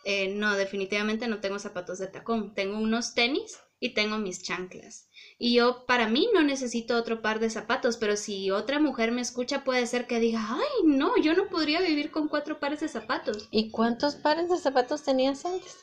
Eh, 0.05 0.29
no, 0.35 0.57
definitivamente 0.57 1.27
no 1.27 1.41
tengo 1.41 1.59
zapatos 1.59 1.99
de 1.99 2.07
tacón, 2.07 2.55
tengo 2.55 2.79
unos 2.79 3.15
tenis 3.15 3.59
y 3.81 3.95
tengo 3.95 4.19
mis 4.19 4.43
chanclas. 4.43 5.09
Y 5.39 5.55
yo 5.55 5.87
para 5.87 6.09
mí 6.09 6.29
no 6.35 6.43
necesito 6.43 6.97
otro 6.97 7.23
par 7.23 7.39
de 7.39 7.51
zapatos, 7.51 7.97
pero 7.97 8.17
si 8.17 8.51
otra 8.51 8.81
mujer 8.81 9.13
me 9.13 9.21
escucha 9.21 9.65
puede 9.65 9.87
ser 9.87 10.07
que 10.07 10.21
diga, 10.21 10.45
ay, 10.49 10.85
no, 10.85 11.17
yo 11.17 11.35
no 11.35 11.49
podría 11.49 11.81
vivir 11.81 12.11
con 12.11 12.29
cuatro 12.29 12.59
pares 12.59 12.81
de 12.81 12.89
zapatos. 12.89 13.49
¿Y 13.51 13.71
cuántos 13.71 14.17
pares 14.17 14.49
de 14.49 14.59
zapatos 14.59 15.05
tenías 15.05 15.45
antes? 15.45 15.77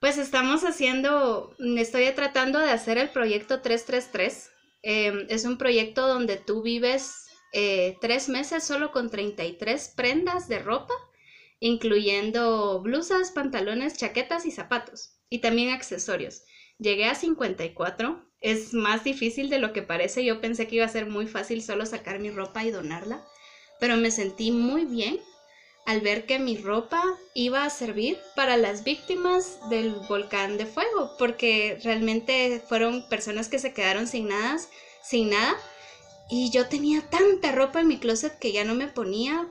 Pues 0.00 0.16
estamos 0.16 0.62
haciendo, 0.62 1.56
estoy 1.58 2.08
tratando 2.12 2.60
de 2.60 2.70
hacer 2.70 2.98
el 2.98 3.08
proyecto 3.10 3.60
333. 3.60 4.50
Em, 4.82 5.26
es 5.28 5.44
un 5.44 5.58
proyecto 5.58 6.06
donde 6.06 6.36
tú 6.36 6.62
vives 6.62 7.26
eh, 7.52 7.96
tres 8.00 8.28
meses 8.28 8.62
solo 8.62 8.92
con 8.92 9.10
33 9.10 9.92
prendas 9.96 10.46
de 10.48 10.60
ropa, 10.60 10.94
incluyendo 11.58 12.80
blusas, 12.80 13.32
pantalones, 13.32 13.96
chaquetas 13.96 14.46
y 14.46 14.52
zapatos, 14.52 15.16
y 15.28 15.40
también 15.40 15.70
accesorios. 15.70 16.42
Llegué 16.78 17.06
a 17.06 17.14
54 17.14 18.24
es 18.40 18.72
más 18.72 19.02
difícil 19.02 19.50
de 19.50 19.58
lo 19.58 19.72
que 19.72 19.82
parece. 19.82 20.24
Yo 20.24 20.40
pensé 20.40 20.68
que 20.68 20.76
iba 20.76 20.84
a 20.84 20.88
ser 20.88 21.06
muy 21.06 21.26
fácil 21.26 21.62
solo 21.62 21.86
sacar 21.86 22.20
mi 22.20 22.30
ropa 22.30 22.64
y 22.64 22.70
donarla, 22.70 23.24
pero 23.80 23.96
me 23.96 24.10
sentí 24.12 24.52
muy 24.52 24.84
bien 24.84 25.20
al 25.86 26.02
ver 26.02 26.26
que 26.26 26.38
mi 26.38 26.56
ropa 26.56 27.02
iba 27.34 27.64
a 27.64 27.70
servir 27.70 28.18
para 28.36 28.56
las 28.56 28.84
víctimas 28.84 29.58
del 29.70 29.94
volcán 30.08 30.58
de 30.58 30.66
fuego, 30.66 31.12
porque 31.18 31.78
realmente 31.82 32.62
fueron 32.68 33.08
personas 33.08 33.48
que 33.48 33.58
se 33.58 33.72
quedaron 33.72 34.06
sin 34.06 34.28
nada, 34.28 34.58
sin 35.02 35.30
nada, 35.30 35.56
y 36.30 36.50
yo 36.50 36.68
tenía 36.68 37.08
tanta 37.08 37.52
ropa 37.52 37.80
en 37.80 37.88
mi 37.88 37.98
closet 37.98 38.38
que 38.38 38.52
ya 38.52 38.64
no 38.64 38.74
me 38.74 38.88
ponía, 38.88 39.48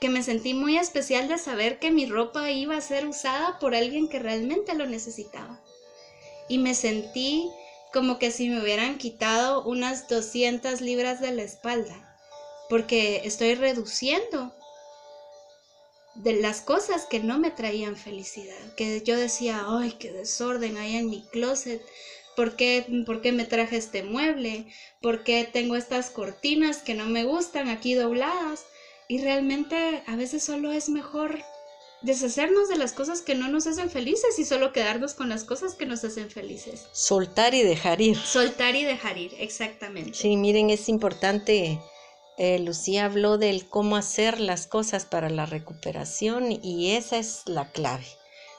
que 0.00 0.08
me 0.08 0.22
sentí 0.22 0.54
muy 0.54 0.78
especial 0.78 1.26
de 1.26 1.36
saber 1.36 1.80
que 1.80 1.90
mi 1.90 2.06
ropa 2.06 2.50
iba 2.52 2.76
a 2.76 2.80
ser 2.80 3.06
usada 3.06 3.58
por 3.58 3.74
alguien 3.74 4.08
que 4.08 4.20
realmente 4.20 4.74
lo 4.74 4.86
necesitaba. 4.86 5.61
Y 6.48 6.58
me 6.58 6.74
sentí 6.74 7.50
como 7.92 8.18
que 8.18 8.30
si 8.30 8.48
me 8.48 8.60
hubieran 8.60 8.98
quitado 8.98 9.62
unas 9.64 10.08
200 10.08 10.80
libras 10.80 11.20
de 11.20 11.32
la 11.32 11.42
espalda, 11.42 12.16
porque 12.68 13.22
estoy 13.24 13.54
reduciendo 13.54 14.54
de 16.14 16.34
las 16.34 16.60
cosas 16.60 17.06
que 17.06 17.20
no 17.20 17.38
me 17.38 17.50
traían 17.50 17.96
felicidad, 17.96 18.74
que 18.76 19.02
yo 19.02 19.16
decía, 19.16 19.64
ay, 19.66 19.92
qué 19.92 20.12
desorden 20.12 20.76
hay 20.76 20.96
en 20.96 21.10
mi 21.10 21.22
closet, 21.32 21.82
¿por 22.36 22.56
qué, 22.56 22.86
¿por 23.06 23.20
qué 23.20 23.32
me 23.32 23.44
traje 23.44 23.76
este 23.76 24.02
mueble? 24.02 24.66
¿Por 25.00 25.24
qué 25.24 25.48
tengo 25.50 25.76
estas 25.76 26.10
cortinas 26.10 26.78
que 26.78 26.94
no 26.94 27.06
me 27.06 27.24
gustan 27.24 27.68
aquí 27.68 27.94
dobladas? 27.94 28.66
Y 29.08 29.20
realmente 29.22 30.02
a 30.06 30.16
veces 30.16 30.42
solo 30.42 30.72
es 30.72 30.88
mejor 30.88 31.42
deshacernos 32.02 32.68
de 32.68 32.76
las 32.76 32.92
cosas 32.92 33.22
que 33.22 33.34
no 33.34 33.48
nos 33.48 33.66
hacen 33.66 33.90
felices 33.90 34.38
y 34.38 34.44
solo 34.44 34.72
quedarnos 34.72 35.14
con 35.14 35.28
las 35.28 35.44
cosas 35.44 35.74
que 35.74 35.86
nos 35.86 36.04
hacen 36.04 36.30
felices. 36.30 36.86
Soltar 36.92 37.54
y 37.54 37.62
dejar 37.62 38.00
ir. 38.00 38.16
Soltar 38.16 38.74
y 38.74 38.84
dejar 38.84 39.18
ir, 39.18 39.34
exactamente. 39.38 40.14
Sí, 40.14 40.36
miren, 40.36 40.70
es 40.70 40.88
importante. 40.88 41.80
Eh, 42.38 42.58
Lucía 42.58 43.04
habló 43.04 43.38
del 43.38 43.68
cómo 43.68 43.96
hacer 43.96 44.40
las 44.40 44.66
cosas 44.66 45.04
para 45.04 45.30
la 45.30 45.46
recuperación 45.46 46.50
y 46.50 46.92
esa 46.92 47.18
es 47.18 47.42
la 47.46 47.70
clave. 47.70 48.06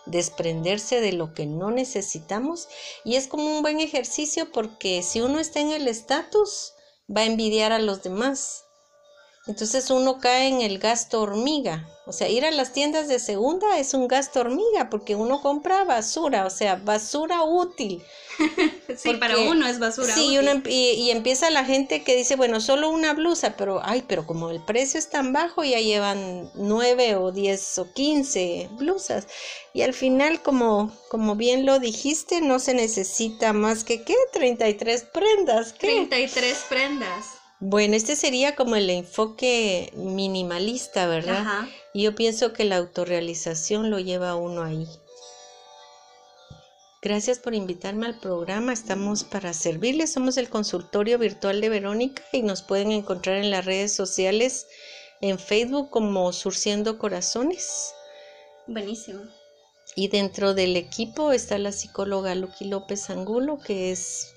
Desprenderse 0.06 1.02
de 1.02 1.14
lo 1.14 1.34
que 1.34 1.46
no 1.46 1.72
necesitamos 1.72 2.68
y 3.04 3.16
es 3.16 3.28
como 3.28 3.56
un 3.56 3.62
buen 3.62 3.80
ejercicio 3.80 4.52
porque 4.52 5.02
si 5.02 5.22
uno 5.22 5.40
está 5.40 5.62
en 5.62 5.72
el 5.72 5.88
estatus 5.88 6.74
va 7.10 7.22
a 7.22 7.26
envidiar 7.26 7.72
a 7.72 7.80
los 7.80 8.04
demás 8.04 8.66
entonces 9.46 9.90
uno 9.90 10.20
cae 10.20 10.48
en 10.48 10.62
el 10.62 10.80
gasto 10.80 11.22
hormiga. 11.22 11.86
O 12.06 12.12
sea, 12.12 12.28
ir 12.30 12.46
a 12.46 12.52
las 12.52 12.74
tiendas 12.74 13.08
de 13.08 13.18
segunda 13.18 13.78
es 13.78 13.94
un 13.94 14.10
gasto 14.10 14.42
hormiga 14.42 14.90
porque 14.90 15.16
uno 15.16 15.42
compra 15.42 15.86
basura, 15.86 16.46
o 16.46 16.50
sea, 16.50 16.76
basura 16.76 17.44
útil. 17.44 18.04
sí, 18.98 19.14
para 19.14 19.38
uno 19.38 19.68
es 19.68 19.80
basura 19.80 20.14
sí, 20.14 20.38
útil. 20.38 20.64
y, 20.68 20.92
y, 20.96 21.12
empieza 21.12 21.50
la 21.50 21.64
gente 21.64 22.04
que 22.04 22.16
dice, 22.16 22.36
bueno, 22.36 22.60
solo 22.60 22.90
una 22.90 23.14
blusa, 23.14 23.56
pero, 23.56 23.82
ay, 23.84 24.04
pero 24.06 24.26
como 24.26 24.50
el 24.50 24.62
precio 24.62 24.98
es 24.98 25.10
tan 25.10 25.32
bajo, 25.32 25.64
ya 25.64 25.80
llevan 25.80 26.50
nueve 26.56 27.16
o 27.16 27.32
diez 27.32 27.78
o 27.78 27.92
quince 27.94 28.68
blusas. 28.72 29.28
Y 29.74 29.82
al 29.82 29.94
final, 29.94 30.42
como, 30.42 30.92
como 31.10 31.36
bien 31.36 31.66
lo 31.66 31.80
dijiste, 31.80 32.42
no 32.42 32.60
se 32.60 32.74
necesita 32.74 33.54
más 33.54 33.84
que, 33.86 34.04
¿qué? 34.04 34.16
33 34.34 35.04
prendas. 35.04 35.74
¿qué? 35.74 35.88
33 35.88 36.66
prendas. 36.68 37.43
Bueno, 37.66 37.96
este 37.96 38.18
sería 38.18 38.58
como 38.58 38.76
el 38.76 38.90
enfoque 38.90 39.94
minimalista, 39.96 41.08
¿verdad? 41.08 41.66
Y 41.94 42.04
yo 42.04 42.14
pienso 42.14 42.52
que 42.52 42.66
la 42.66 42.76
autorrealización 42.76 43.90
lo 43.90 44.00
lleva 44.00 44.32
a 44.32 44.36
uno 44.36 44.64
ahí. 44.64 44.86
Gracias 47.02 47.40
por 47.40 47.56
invitarme 47.56 48.06
al 48.06 48.20
programa. 48.20 48.74
Estamos 48.74 49.24
para 49.24 49.54
servirles. 49.54 50.12
Somos 50.12 50.36
el 50.36 50.50
consultorio 50.50 51.18
virtual 51.18 51.62
de 51.62 51.70
Verónica 51.70 52.22
y 52.34 52.42
nos 52.42 52.64
pueden 52.64 52.92
encontrar 52.92 53.38
en 53.38 53.50
las 53.50 53.64
redes 53.64 53.96
sociales, 53.96 54.68
en 55.22 55.40
Facebook 55.40 55.90
como 55.90 56.34
Surciendo 56.34 56.98
Corazones. 56.98 57.94
Buenísimo. 58.68 59.22
Y 59.96 60.10
dentro 60.10 60.54
del 60.54 60.76
equipo 60.76 61.32
está 61.32 61.58
la 61.58 61.72
psicóloga 61.72 62.36
Luqui 62.36 62.66
López 62.66 63.10
Angulo, 63.10 63.58
que 63.58 63.94
es 63.94 64.34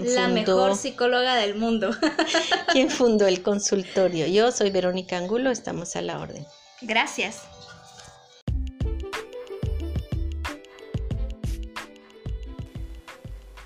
la 0.00 0.28
mejor 0.28 0.76
psicóloga 0.76 1.34
del 1.36 1.54
mundo. 1.54 1.90
quien 2.72 2.90
fundó 2.90 3.26
el 3.26 3.42
consultorio. 3.42 4.26
Yo 4.26 4.52
soy 4.52 4.70
Verónica 4.70 5.18
Angulo, 5.18 5.50
estamos 5.50 5.96
a 5.96 6.02
la 6.02 6.20
orden. 6.20 6.46
Gracias. 6.80 7.42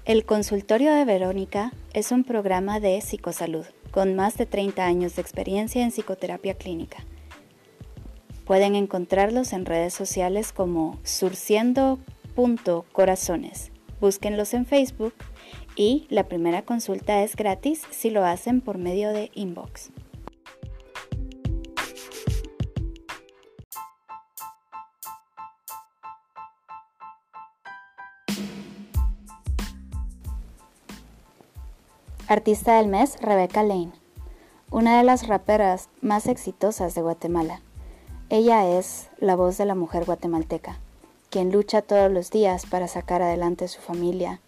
El 0.05 0.25
consultorio 0.25 0.95
de 0.95 1.05
Verónica 1.05 1.73
es 1.93 2.13
un 2.13 2.23
programa 2.23 2.79
de 2.79 3.01
psicosalud 3.01 3.67
con 3.91 4.15
más 4.15 4.37
de 4.37 4.47
30 4.47 4.85
años 4.85 5.17
de 5.17 5.23
experiencia 5.23 5.83
en 5.83 5.91
psicoterapia 5.91 6.55
clínica. 6.55 6.99
Pueden 8.45 8.77
encontrarlos 8.77 9.53
en 9.53 9.67
redes 9.67 9.93
sociales 9.95 10.53
como 10.53 11.01
surciendo.corazones. 11.03 13.73
Búsquenlos 14.01 14.55
en 14.55 14.65
Facebook 14.67 15.15
y 15.77 16.07
la 16.09 16.25
primera 16.25 16.63
consulta 16.63 17.23
es 17.23 17.37
gratis 17.37 17.83
si 17.91 18.11
lo 18.11 18.25
hacen 18.25 18.61
por 18.61 18.79
medio 18.79 19.13
de 19.13 19.31
inbox. 19.35 19.91
Artista 32.29 32.79
del 32.79 32.89
mes, 32.89 33.17
Rebecca 33.21 33.63
Lane, 33.63 33.93
una 34.73 34.99
de 34.99 35.05
las 35.05 35.29
raperas 35.29 35.89
más 36.01 36.27
exitosas 36.27 36.97
de 36.97 37.03
Guatemala. 37.03 37.61
Ella 38.31 38.67
es 38.77 39.11
la 39.19 39.37
voz 39.37 39.59
de 39.59 39.65
la 39.65 39.77
mujer 39.77 40.05
guatemalteca, 40.05 40.81
quien 41.31 41.53
lucha 41.53 41.83
todos 41.83 42.11
los 42.11 42.33
días 42.33 42.67
para 42.67 42.89
sacar 42.89 43.23
adelante 43.23 43.69
su 43.69 43.81
familia, 43.81 44.41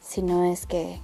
sino 0.00 0.44
es 0.44 0.66
que 0.66 0.98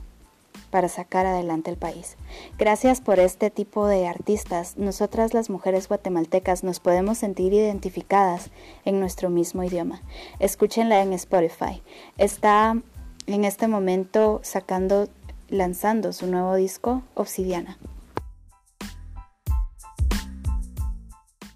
para 0.71 0.89
sacar 0.89 1.27
adelante 1.27 1.71
el 1.71 1.77
país. 1.77 2.17
Gracias 2.59 3.01
por 3.01 3.19
este 3.19 3.51
tipo 3.51 3.87
de 3.87 4.07
artistas, 4.07 4.77
nosotras 4.77 5.33
las 5.33 5.49
mujeres 5.49 5.89
guatemaltecas 5.89 6.65
nos 6.65 6.81
podemos 6.81 7.19
sentir 7.19 7.53
identificadas 7.53 8.51
en 8.85 9.01
nuestro 9.01 9.31
mismo 9.31 9.63
idioma. 9.63 10.03
Escúchenla 10.39 11.03
en 11.03 11.13
Spotify. 11.13 11.83
Está 12.19 12.77
en 13.27 13.45
este 13.45 13.69
momento 13.69 14.41
sacando, 14.43 15.09
lanzando 15.49 16.13
su 16.13 16.27
nuevo 16.27 16.55
disco, 16.55 17.03
Obsidiana. 17.15 17.79